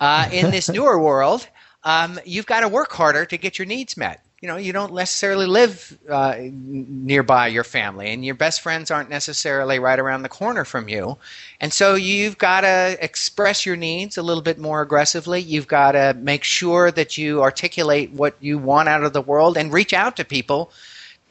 Uh, 0.00 0.28
in 0.32 0.50
this 0.50 0.68
newer 0.76 0.98
world, 0.98 1.46
um, 1.84 2.18
you've 2.24 2.46
got 2.46 2.60
to 2.60 2.68
work 2.68 2.92
harder 2.92 3.24
to 3.24 3.38
get 3.38 3.58
your 3.58 3.66
needs 3.66 3.96
met 3.96 4.22
you 4.40 4.48
know 4.48 4.56
you 4.56 4.72
don't 4.72 4.94
necessarily 4.94 5.46
live 5.46 5.98
uh, 6.08 6.36
nearby 6.40 7.46
your 7.46 7.64
family 7.64 8.10
and 8.10 8.24
your 8.24 8.34
best 8.34 8.62
friends 8.62 8.90
aren't 8.90 9.10
necessarily 9.10 9.78
right 9.78 9.98
around 9.98 10.22
the 10.22 10.30
corner 10.30 10.64
from 10.64 10.88
you. 10.88 11.18
And 11.60 11.72
so 11.72 11.94
you've 11.94 12.38
got 12.38 12.62
to 12.62 12.96
express 13.02 13.66
your 13.66 13.76
needs 13.76 14.16
a 14.16 14.22
little 14.22 14.42
bit 14.42 14.58
more 14.58 14.80
aggressively. 14.80 15.40
You've 15.40 15.68
got 15.68 15.92
to 15.92 16.14
make 16.18 16.42
sure 16.42 16.90
that 16.90 17.18
you 17.18 17.42
articulate 17.42 18.12
what 18.12 18.34
you 18.40 18.56
want 18.56 18.88
out 18.88 19.04
of 19.04 19.12
the 19.12 19.20
world 19.20 19.58
and 19.58 19.72
reach 19.72 19.92
out 19.92 20.16
to 20.16 20.24
people 20.24 20.72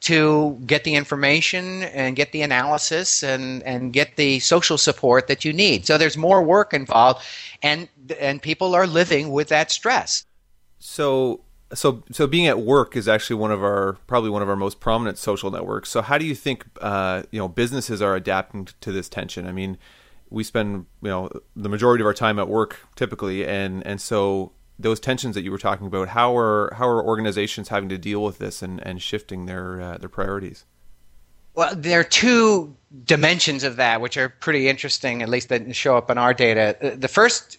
to 0.01 0.57
get 0.65 0.83
the 0.83 0.95
information 0.95 1.83
and 1.83 2.15
get 2.15 2.31
the 2.31 2.43
analysis 2.43 3.23
and, 3.23 3.63
and 3.63 3.91
get 3.91 4.15
the 4.17 4.39
social 4.39 4.77
support 4.77 5.27
that 5.27 5.43
you 5.43 5.51
need. 5.51 5.85
So 5.85 5.97
there's 5.97 6.15
more 6.15 6.43
work 6.43 6.73
involved 6.73 7.25
and 7.63 7.89
and 8.19 8.41
people 8.41 8.75
are 8.75 8.87
living 8.87 9.31
with 9.31 9.49
that 9.49 9.71
stress. 9.71 10.25
So 10.79 11.41
so 11.73 12.03
so 12.11 12.27
being 12.27 12.47
at 12.47 12.59
work 12.59 12.95
is 12.95 13.07
actually 13.07 13.35
one 13.35 13.51
of 13.51 13.63
our 13.63 13.93
probably 14.07 14.29
one 14.29 14.41
of 14.41 14.49
our 14.49 14.55
most 14.55 14.79
prominent 14.79 15.17
social 15.17 15.51
networks. 15.51 15.89
So 15.89 16.01
how 16.01 16.17
do 16.17 16.25
you 16.25 16.35
think 16.35 16.65
uh, 16.81 17.23
you 17.31 17.39
know 17.39 17.47
businesses 17.47 18.01
are 18.01 18.15
adapting 18.15 18.67
to 18.81 18.91
this 18.91 19.09
tension? 19.09 19.47
I 19.47 19.51
mean, 19.51 19.77
we 20.29 20.43
spend 20.43 20.85
you 21.01 21.09
know 21.09 21.29
the 21.55 21.69
majority 21.69 22.01
of 22.01 22.07
our 22.07 22.13
time 22.13 22.39
at 22.39 22.47
work 22.47 22.79
typically, 22.95 23.45
and 23.45 23.85
and 23.85 24.01
so 24.01 24.53
those 24.79 24.99
tensions 24.99 25.35
that 25.35 25.43
you 25.43 25.51
were 25.51 25.57
talking 25.57 25.85
about, 25.85 26.09
how 26.09 26.35
are 26.35 26.73
how 26.75 26.87
are 26.87 27.03
organizations 27.03 27.69
having 27.69 27.89
to 27.89 27.97
deal 27.97 28.23
with 28.23 28.39
this 28.39 28.61
and, 28.61 28.85
and 28.85 29.01
shifting 29.01 29.45
their 29.45 29.81
uh, 29.81 29.97
their 29.97 30.09
priorities? 30.09 30.65
Well, 31.53 31.75
there 31.75 31.99
are 31.99 32.05
two 32.05 32.75
dimensions 33.03 33.63
of 33.63 33.75
that 33.75 34.01
which 34.01 34.17
are 34.17 34.29
pretty 34.29 34.69
interesting, 34.69 35.21
at 35.21 35.29
least 35.29 35.49
that 35.49 35.75
show 35.75 35.97
up 35.97 36.09
in 36.09 36.17
our 36.17 36.33
data. 36.33 36.95
The 36.95 37.07
first 37.07 37.57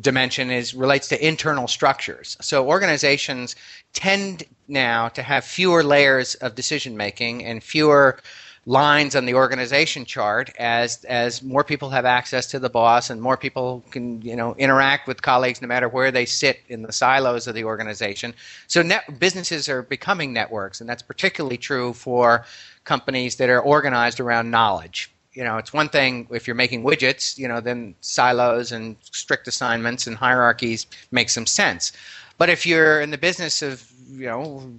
dimension 0.00 0.50
is 0.50 0.74
relates 0.74 1.08
to 1.08 1.26
internal 1.26 1.66
structures. 1.66 2.36
So 2.40 2.68
organizations 2.68 3.56
tend 3.92 4.44
now 4.68 5.08
to 5.08 5.22
have 5.22 5.44
fewer 5.44 5.82
layers 5.82 6.36
of 6.36 6.54
decision 6.54 6.96
making 6.96 7.44
and 7.44 7.62
fewer 7.62 8.18
lines 8.66 9.16
on 9.16 9.24
the 9.24 9.34
organization 9.34 10.04
chart 10.04 10.52
as 10.58 11.02
as 11.04 11.42
more 11.42 11.64
people 11.64 11.88
have 11.88 12.04
access 12.04 12.46
to 12.46 12.58
the 12.58 12.68
boss 12.68 13.08
and 13.08 13.20
more 13.20 13.36
people 13.36 13.82
can 13.90 14.20
you 14.20 14.36
know 14.36 14.54
interact 14.56 15.08
with 15.08 15.22
colleagues 15.22 15.62
no 15.62 15.66
matter 15.66 15.88
where 15.88 16.10
they 16.10 16.26
sit 16.26 16.60
in 16.68 16.82
the 16.82 16.92
silos 16.92 17.46
of 17.46 17.54
the 17.54 17.64
organization 17.64 18.34
so 18.66 18.82
net, 18.82 19.18
businesses 19.18 19.66
are 19.66 19.82
becoming 19.82 20.32
networks 20.32 20.78
and 20.80 20.88
that's 20.88 21.02
particularly 21.02 21.56
true 21.56 21.94
for 21.94 22.44
companies 22.84 23.36
that 23.36 23.48
are 23.48 23.62
organized 23.62 24.20
around 24.20 24.50
knowledge 24.50 25.10
you 25.32 25.44
know, 25.44 25.58
it's 25.58 25.72
one 25.72 25.88
thing 25.88 26.26
if 26.30 26.46
you're 26.46 26.56
making 26.56 26.82
widgets, 26.82 27.38
you 27.38 27.46
know, 27.46 27.60
then 27.60 27.94
silos 28.00 28.72
and 28.72 28.96
strict 29.00 29.46
assignments 29.46 30.06
and 30.06 30.16
hierarchies 30.16 30.86
make 31.12 31.30
some 31.30 31.46
sense. 31.46 31.92
But 32.38 32.48
if 32.48 32.66
you're 32.66 33.00
in 33.00 33.10
the 33.10 33.18
business 33.18 33.62
of, 33.62 33.88
you 34.10 34.26
know, 34.26 34.72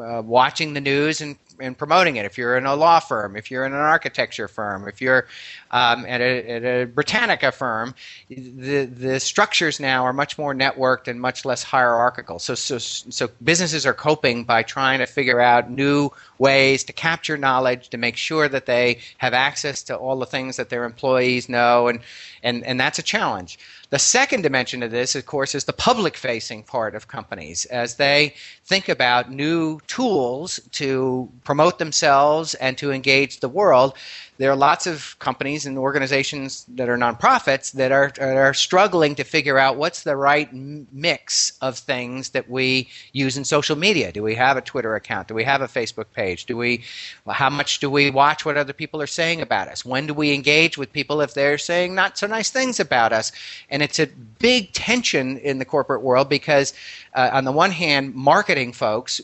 uh, 0.00 0.22
watching 0.22 0.74
the 0.74 0.80
news 0.80 1.20
and 1.20 1.36
and 1.60 1.76
promoting 1.76 2.16
it. 2.16 2.24
If 2.24 2.38
you're 2.38 2.56
in 2.56 2.66
a 2.66 2.74
law 2.74 3.00
firm, 3.00 3.36
if 3.36 3.50
you're 3.50 3.64
in 3.64 3.72
an 3.72 3.78
architecture 3.78 4.48
firm, 4.48 4.88
if 4.88 5.00
you're 5.00 5.26
um, 5.70 6.04
at, 6.06 6.20
a, 6.20 6.50
at, 6.50 6.64
a, 6.64 6.84
Britannica 6.86 7.52
firm, 7.52 7.94
the 8.28 8.84
the 8.84 9.20
structures 9.20 9.78
now 9.78 10.04
are 10.04 10.12
much 10.12 10.38
more 10.38 10.54
networked 10.54 11.08
and 11.08 11.20
much 11.20 11.44
less 11.44 11.62
hierarchical. 11.62 12.38
So 12.38 12.54
so 12.54 12.78
so 12.78 13.28
businesses 13.42 13.86
are 13.86 13.94
coping 13.94 14.44
by 14.44 14.62
trying 14.62 14.98
to 14.98 15.06
figure 15.06 15.40
out 15.40 15.70
new 15.70 16.10
ways 16.38 16.84
to 16.84 16.92
capture 16.92 17.36
knowledge 17.36 17.90
to 17.90 17.98
make 17.98 18.16
sure 18.16 18.48
that 18.48 18.66
they 18.66 18.98
have 19.18 19.34
access 19.34 19.82
to 19.84 19.96
all 19.96 20.18
the 20.18 20.26
things 20.26 20.56
that 20.56 20.70
their 20.70 20.84
employees 20.84 21.48
know, 21.48 21.88
and 21.88 22.00
and 22.42 22.64
and 22.64 22.80
that's 22.80 22.98
a 22.98 23.02
challenge. 23.02 23.58
The 23.90 23.98
second 23.98 24.42
dimension 24.42 24.84
of 24.84 24.92
this, 24.92 25.16
of 25.16 25.26
course, 25.26 25.52
is 25.52 25.64
the 25.64 25.72
public 25.72 26.16
facing 26.16 26.62
part 26.62 26.94
of 26.94 27.08
companies 27.08 27.64
as 27.64 27.96
they 27.96 28.34
think 28.64 28.88
about 28.88 29.32
new 29.32 29.80
tools 29.88 30.60
to 30.72 31.28
promote 31.42 31.80
themselves 31.80 32.54
and 32.54 32.78
to 32.78 32.92
engage 32.92 33.40
the 33.40 33.48
world 33.48 33.94
there 34.40 34.50
are 34.50 34.56
lots 34.56 34.86
of 34.86 35.18
companies 35.18 35.66
and 35.66 35.76
organizations 35.76 36.64
that 36.68 36.88
are 36.88 36.96
nonprofits 36.96 37.72
that 37.72 37.92
are, 37.92 38.10
are 38.22 38.54
struggling 38.54 39.14
to 39.14 39.22
figure 39.22 39.58
out 39.58 39.76
what's 39.76 40.02
the 40.02 40.16
right 40.16 40.50
mix 40.54 41.52
of 41.60 41.76
things 41.76 42.30
that 42.30 42.48
we 42.48 42.88
use 43.12 43.36
in 43.36 43.44
social 43.44 43.76
media. 43.76 44.10
Do 44.10 44.22
we 44.22 44.34
have 44.36 44.56
a 44.56 44.62
Twitter 44.62 44.94
account? 44.94 45.28
Do 45.28 45.34
we 45.34 45.44
have 45.44 45.60
a 45.60 45.68
Facebook 45.68 46.06
page? 46.14 46.46
Do 46.46 46.56
we, 46.56 46.82
how 47.28 47.50
much 47.50 47.80
do 47.80 47.90
we 47.90 48.10
watch 48.10 48.46
what 48.46 48.56
other 48.56 48.72
people 48.72 49.02
are 49.02 49.06
saying 49.06 49.42
about 49.42 49.68
us? 49.68 49.84
When 49.84 50.06
do 50.06 50.14
we 50.14 50.32
engage 50.32 50.78
with 50.78 50.90
people 50.90 51.20
if 51.20 51.34
they're 51.34 51.58
saying 51.58 51.94
not 51.94 52.16
so 52.16 52.26
nice 52.26 52.48
things 52.48 52.80
about 52.80 53.12
us? 53.12 53.32
And 53.68 53.82
it's 53.82 53.98
a 53.98 54.06
big 54.38 54.72
tension 54.72 55.36
in 55.36 55.58
the 55.58 55.66
corporate 55.66 56.00
world 56.00 56.30
because 56.30 56.72
uh, 57.14 57.30
on 57.32 57.44
the 57.44 57.52
one 57.52 57.70
hand, 57.70 58.14
marketing 58.14 58.72
folks 58.72 59.20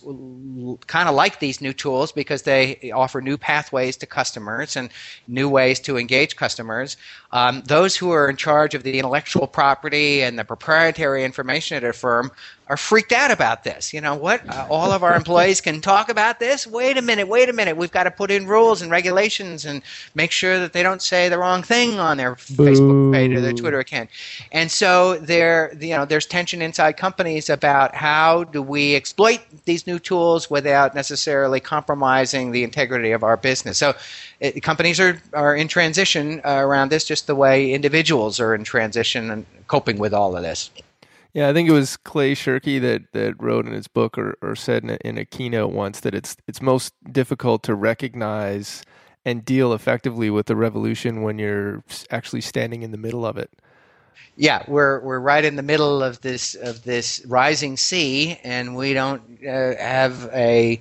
kind 0.87 1.09
of 1.09 1.15
like 1.15 1.39
these 1.39 1.61
new 1.61 1.73
tools 1.73 2.13
because 2.13 2.43
they 2.43 2.91
offer 2.93 3.21
new 3.21 3.37
pathways 3.37 3.97
to 3.99 4.07
customers 4.07 4.77
and 4.77 4.91
new 5.29 5.49
ways 5.49 5.79
to 5.81 5.97
engage 5.97 6.37
customers. 6.37 6.97
Um, 7.33 7.63
those 7.67 7.97
who 7.97 8.11
are 8.11 8.29
in 8.29 8.37
charge 8.37 8.75
of 8.75 8.83
the 8.83 8.99
intellectual 8.99 9.47
property 9.47 10.23
and 10.23 10.39
the 10.39 10.45
proprietary 10.45 11.25
information 11.25 11.77
at 11.77 11.85
a 11.85 11.93
firm 11.93 12.31
are 12.69 12.77
freaked 12.77 13.13
out 13.13 13.31
about 13.31 13.63
this. 13.63 13.93
You 13.95 14.01
know 14.01 14.15
what? 14.15 14.47
Uh, 14.49 14.67
all 14.69 14.91
of 14.91 15.05
our 15.05 15.15
employees 15.23 15.61
can 15.61 15.81
talk 15.81 16.09
about 16.09 16.41
this. 16.41 16.67
Wait 16.67 16.97
a 16.97 17.03
minute. 17.03 17.29
Wait 17.29 17.49
a 17.49 17.53
minute. 17.53 17.77
We've 17.77 17.93
got 17.93 18.05
to 18.05 18.11
put 18.11 18.31
in 18.31 18.47
rules 18.47 18.83
and 18.83 18.91
regulations 18.91 19.65
and 19.65 19.83
make 20.15 20.33
sure 20.33 20.59
that 20.59 20.73
they 20.73 20.83
don't 20.83 21.03
say 21.03 21.29
the 21.29 21.39
wrong 21.39 21.63
thing 21.63 21.99
on 21.99 22.17
their 22.17 22.35
Boo. 22.35 22.67
Facebook 22.67 23.13
page 23.13 23.33
or 23.33 23.41
their 23.41 23.53
Twitter 23.53 23.79
account. 23.79 24.11
And 24.51 24.71
so 24.71 25.17
there, 25.19 25.77
you 25.81 25.97
know, 25.97 26.05
there's 26.05 26.27
tension 26.27 26.61
inside 26.61 26.97
companies 26.97 27.49
about 27.49 27.95
how 27.95 28.45
do 28.45 28.61
we 28.63 28.97
exploit 28.97 29.41
these 29.65 29.87
new 29.87 29.99
tools 29.99 30.51
without 30.51 30.95
necessarily 30.95 31.61
compromising 31.61 32.51
the 32.51 32.65
integrity 32.65 33.13
of 33.13 33.23
our 33.23 33.37
business. 33.37 33.79
So 33.79 33.95
it, 34.41 34.63
companies 34.63 34.99
are 35.01 35.21
are 35.33 35.55
in 35.55 35.69
transition 35.69 36.41
uh, 36.45 36.57
around 36.57 36.91
this, 36.91 37.05
just 37.05 37.27
the 37.27 37.35
way 37.35 37.73
individuals 37.73 38.41
are 38.41 38.55
in 38.55 38.65
transition 38.65 39.31
and 39.31 39.47
coping 39.69 39.99
with 39.99 40.13
all 40.13 40.37
of 40.37 40.43
this. 40.43 40.71
Yeah, 41.37 41.51
I 41.51 41.53
think 41.53 41.69
it 41.69 41.73
was 41.73 41.99
Clay 41.99 42.35
Shirky 42.35 42.81
that, 42.81 43.13
that 43.13 43.35
wrote 43.39 43.67
in 43.67 43.75
his 43.75 43.89
book 43.89 44.17
or, 44.17 44.39
or 44.41 44.57
said 44.57 44.85
in 44.85 44.89
a, 44.89 44.99
in 45.05 45.19
a 45.19 45.27
keynote 45.27 45.71
once 45.71 46.01
that 46.01 46.15
it's 46.15 46.35
it's 46.47 46.63
most 46.63 46.95
difficult 47.13 47.63
to 47.65 47.75
recognize 47.75 48.83
and 49.27 49.45
deal 49.45 49.75
effectively 49.75 50.31
with 50.31 50.47
the 50.47 50.57
revolution 50.57 51.21
when 51.21 51.39
you're 51.39 51.85
actually 52.11 52.41
standing 52.41 52.83
in 52.83 52.91
the 52.91 52.97
middle 52.97 53.27
of 53.27 53.37
it. 53.37 53.51
Yeah, 54.37 54.63
we're 54.67 55.01
we're 55.01 55.21
right 55.21 55.45
in 55.45 55.57
the 55.57 55.63
middle 55.63 56.03
of 56.03 56.23
this 56.23 56.55
of 56.55 56.85
this 56.85 57.23
rising 57.27 57.77
sea, 57.77 58.41
and 58.43 58.75
we 58.75 58.95
don't 58.95 59.21
uh, 59.47 59.77
have 59.77 60.31
a, 60.33 60.81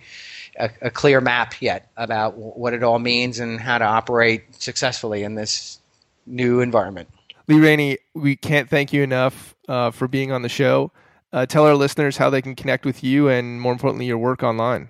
a, 0.57 0.69
a 0.83 0.89
clear 0.89 1.19
map 1.19 1.61
yet 1.61 1.89
about 1.97 2.37
what 2.37 2.73
it 2.73 2.81
all 2.81 2.99
means 2.99 3.39
and 3.39 3.59
how 3.59 3.77
to 3.77 3.83
operate 3.83 4.43
successfully 4.63 5.23
in 5.23 5.35
this 5.35 5.79
new 6.25 6.61
environment. 6.61 7.09
Lee 7.47 7.59
Rainie, 7.59 7.97
we 8.13 8.35
can't 8.35 8.69
thank 8.69 8.91
you 8.91 9.03
enough 9.03 9.55
uh, 9.67 9.91
for 9.91 10.07
being 10.07 10.31
on 10.31 10.41
the 10.41 10.49
show. 10.49 10.91
Uh, 11.31 11.45
tell 11.45 11.65
our 11.65 11.75
listeners 11.75 12.17
how 12.17 12.29
they 12.29 12.41
can 12.41 12.55
connect 12.55 12.85
with 12.85 13.03
you 13.03 13.27
and, 13.27 13.61
more 13.61 13.71
importantly, 13.71 14.05
your 14.05 14.17
work 14.17 14.41
online. 14.41 14.89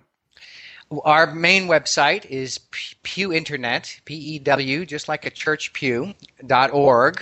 Our 1.04 1.34
main 1.34 1.68
website 1.68 2.26
is 2.26 2.60
Pew 3.04 3.34
Internet, 3.34 4.00
P 4.06 4.16
E 4.16 4.40
W, 4.40 4.86
just 4.86 5.08
like 5.10 5.26
a 5.26 5.32
church 5.32 5.74
pew, 5.74 6.14
dot 6.46 6.72
org 6.72 7.22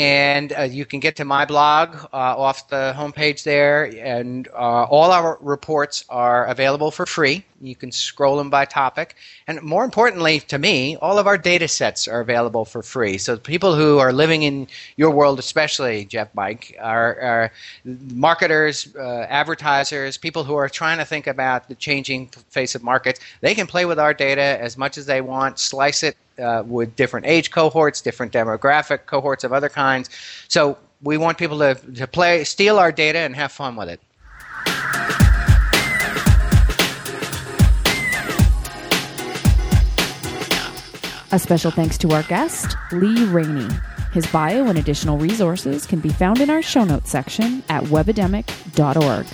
and 0.00 0.54
uh, 0.56 0.62
you 0.62 0.86
can 0.86 0.98
get 0.98 1.16
to 1.16 1.24
my 1.26 1.44
blog 1.44 1.94
uh, 2.12 2.16
off 2.16 2.68
the 2.68 2.94
homepage 2.96 3.42
there 3.42 3.84
and 4.02 4.48
uh, 4.48 4.84
all 4.84 5.10
our 5.10 5.36
reports 5.42 6.04
are 6.08 6.46
available 6.46 6.90
for 6.90 7.04
free 7.04 7.44
you 7.60 7.74
can 7.74 7.92
scroll 7.92 8.36
them 8.36 8.50
by 8.50 8.64
topic 8.64 9.14
and 9.46 9.60
more 9.62 9.84
importantly 9.84 10.40
to 10.40 10.58
me 10.58 10.96
all 10.96 11.18
of 11.18 11.26
our 11.26 11.38
data 11.38 11.68
sets 11.68 12.08
are 12.08 12.20
available 12.20 12.64
for 12.64 12.82
free 12.82 13.18
so 13.18 13.36
people 13.36 13.74
who 13.74 13.98
are 13.98 14.12
living 14.12 14.42
in 14.42 14.66
your 14.96 15.10
world 15.10 15.38
especially 15.38 16.04
jeff 16.04 16.28
mike 16.34 16.76
are, 16.80 17.20
are 17.20 17.52
marketers 18.14 18.94
uh, 18.96 19.26
advertisers 19.28 20.16
people 20.16 20.44
who 20.44 20.54
are 20.54 20.68
trying 20.68 20.98
to 20.98 21.04
think 21.04 21.26
about 21.26 21.68
the 21.68 21.74
changing 21.74 22.26
face 22.48 22.74
of 22.74 22.82
markets 22.82 23.20
they 23.40 23.54
can 23.54 23.66
play 23.66 23.84
with 23.84 23.98
our 23.98 24.14
data 24.14 24.58
as 24.60 24.76
much 24.76 24.98
as 24.98 25.06
they 25.06 25.20
want 25.20 25.58
slice 25.58 26.02
it 26.02 26.16
uh, 26.40 26.62
with 26.66 26.96
different 26.96 27.26
age 27.26 27.50
cohorts, 27.50 28.00
different 28.00 28.32
demographic 28.32 29.06
cohorts 29.06 29.44
of 29.44 29.52
other 29.52 29.68
kinds. 29.68 30.10
So 30.48 30.78
we 31.02 31.16
want 31.16 31.38
people 31.38 31.58
to, 31.58 31.74
to 31.74 32.06
play, 32.06 32.44
steal 32.44 32.78
our 32.78 32.92
data 32.92 33.18
and 33.18 33.36
have 33.36 33.52
fun 33.52 33.76
with 33.76 33.88
it. 33.88 34.00
A 41.32 41.38
special 41.38 41.70
thanks 41.70 41.96
to 41.98 42.10
our 42.10 42.24
guest, 42.24 42.76
Lee 42.90 43.24
Rainie. 43.26 43.70
His 44.12 44.26
bio 44.32 44.66
and 44.66 44.76
additional 44.76 45.16
resources 45.16 45.86
can 45.86 46.00
be 46.00 46.08
found 46.08 46.40
in 46.40 46.50
our 46.50 46.60
show 46.60 46.82
notes 46.82 47.10
section 47.10 47.62
at 47.68 47.84
webademic.org. 47.84 49.26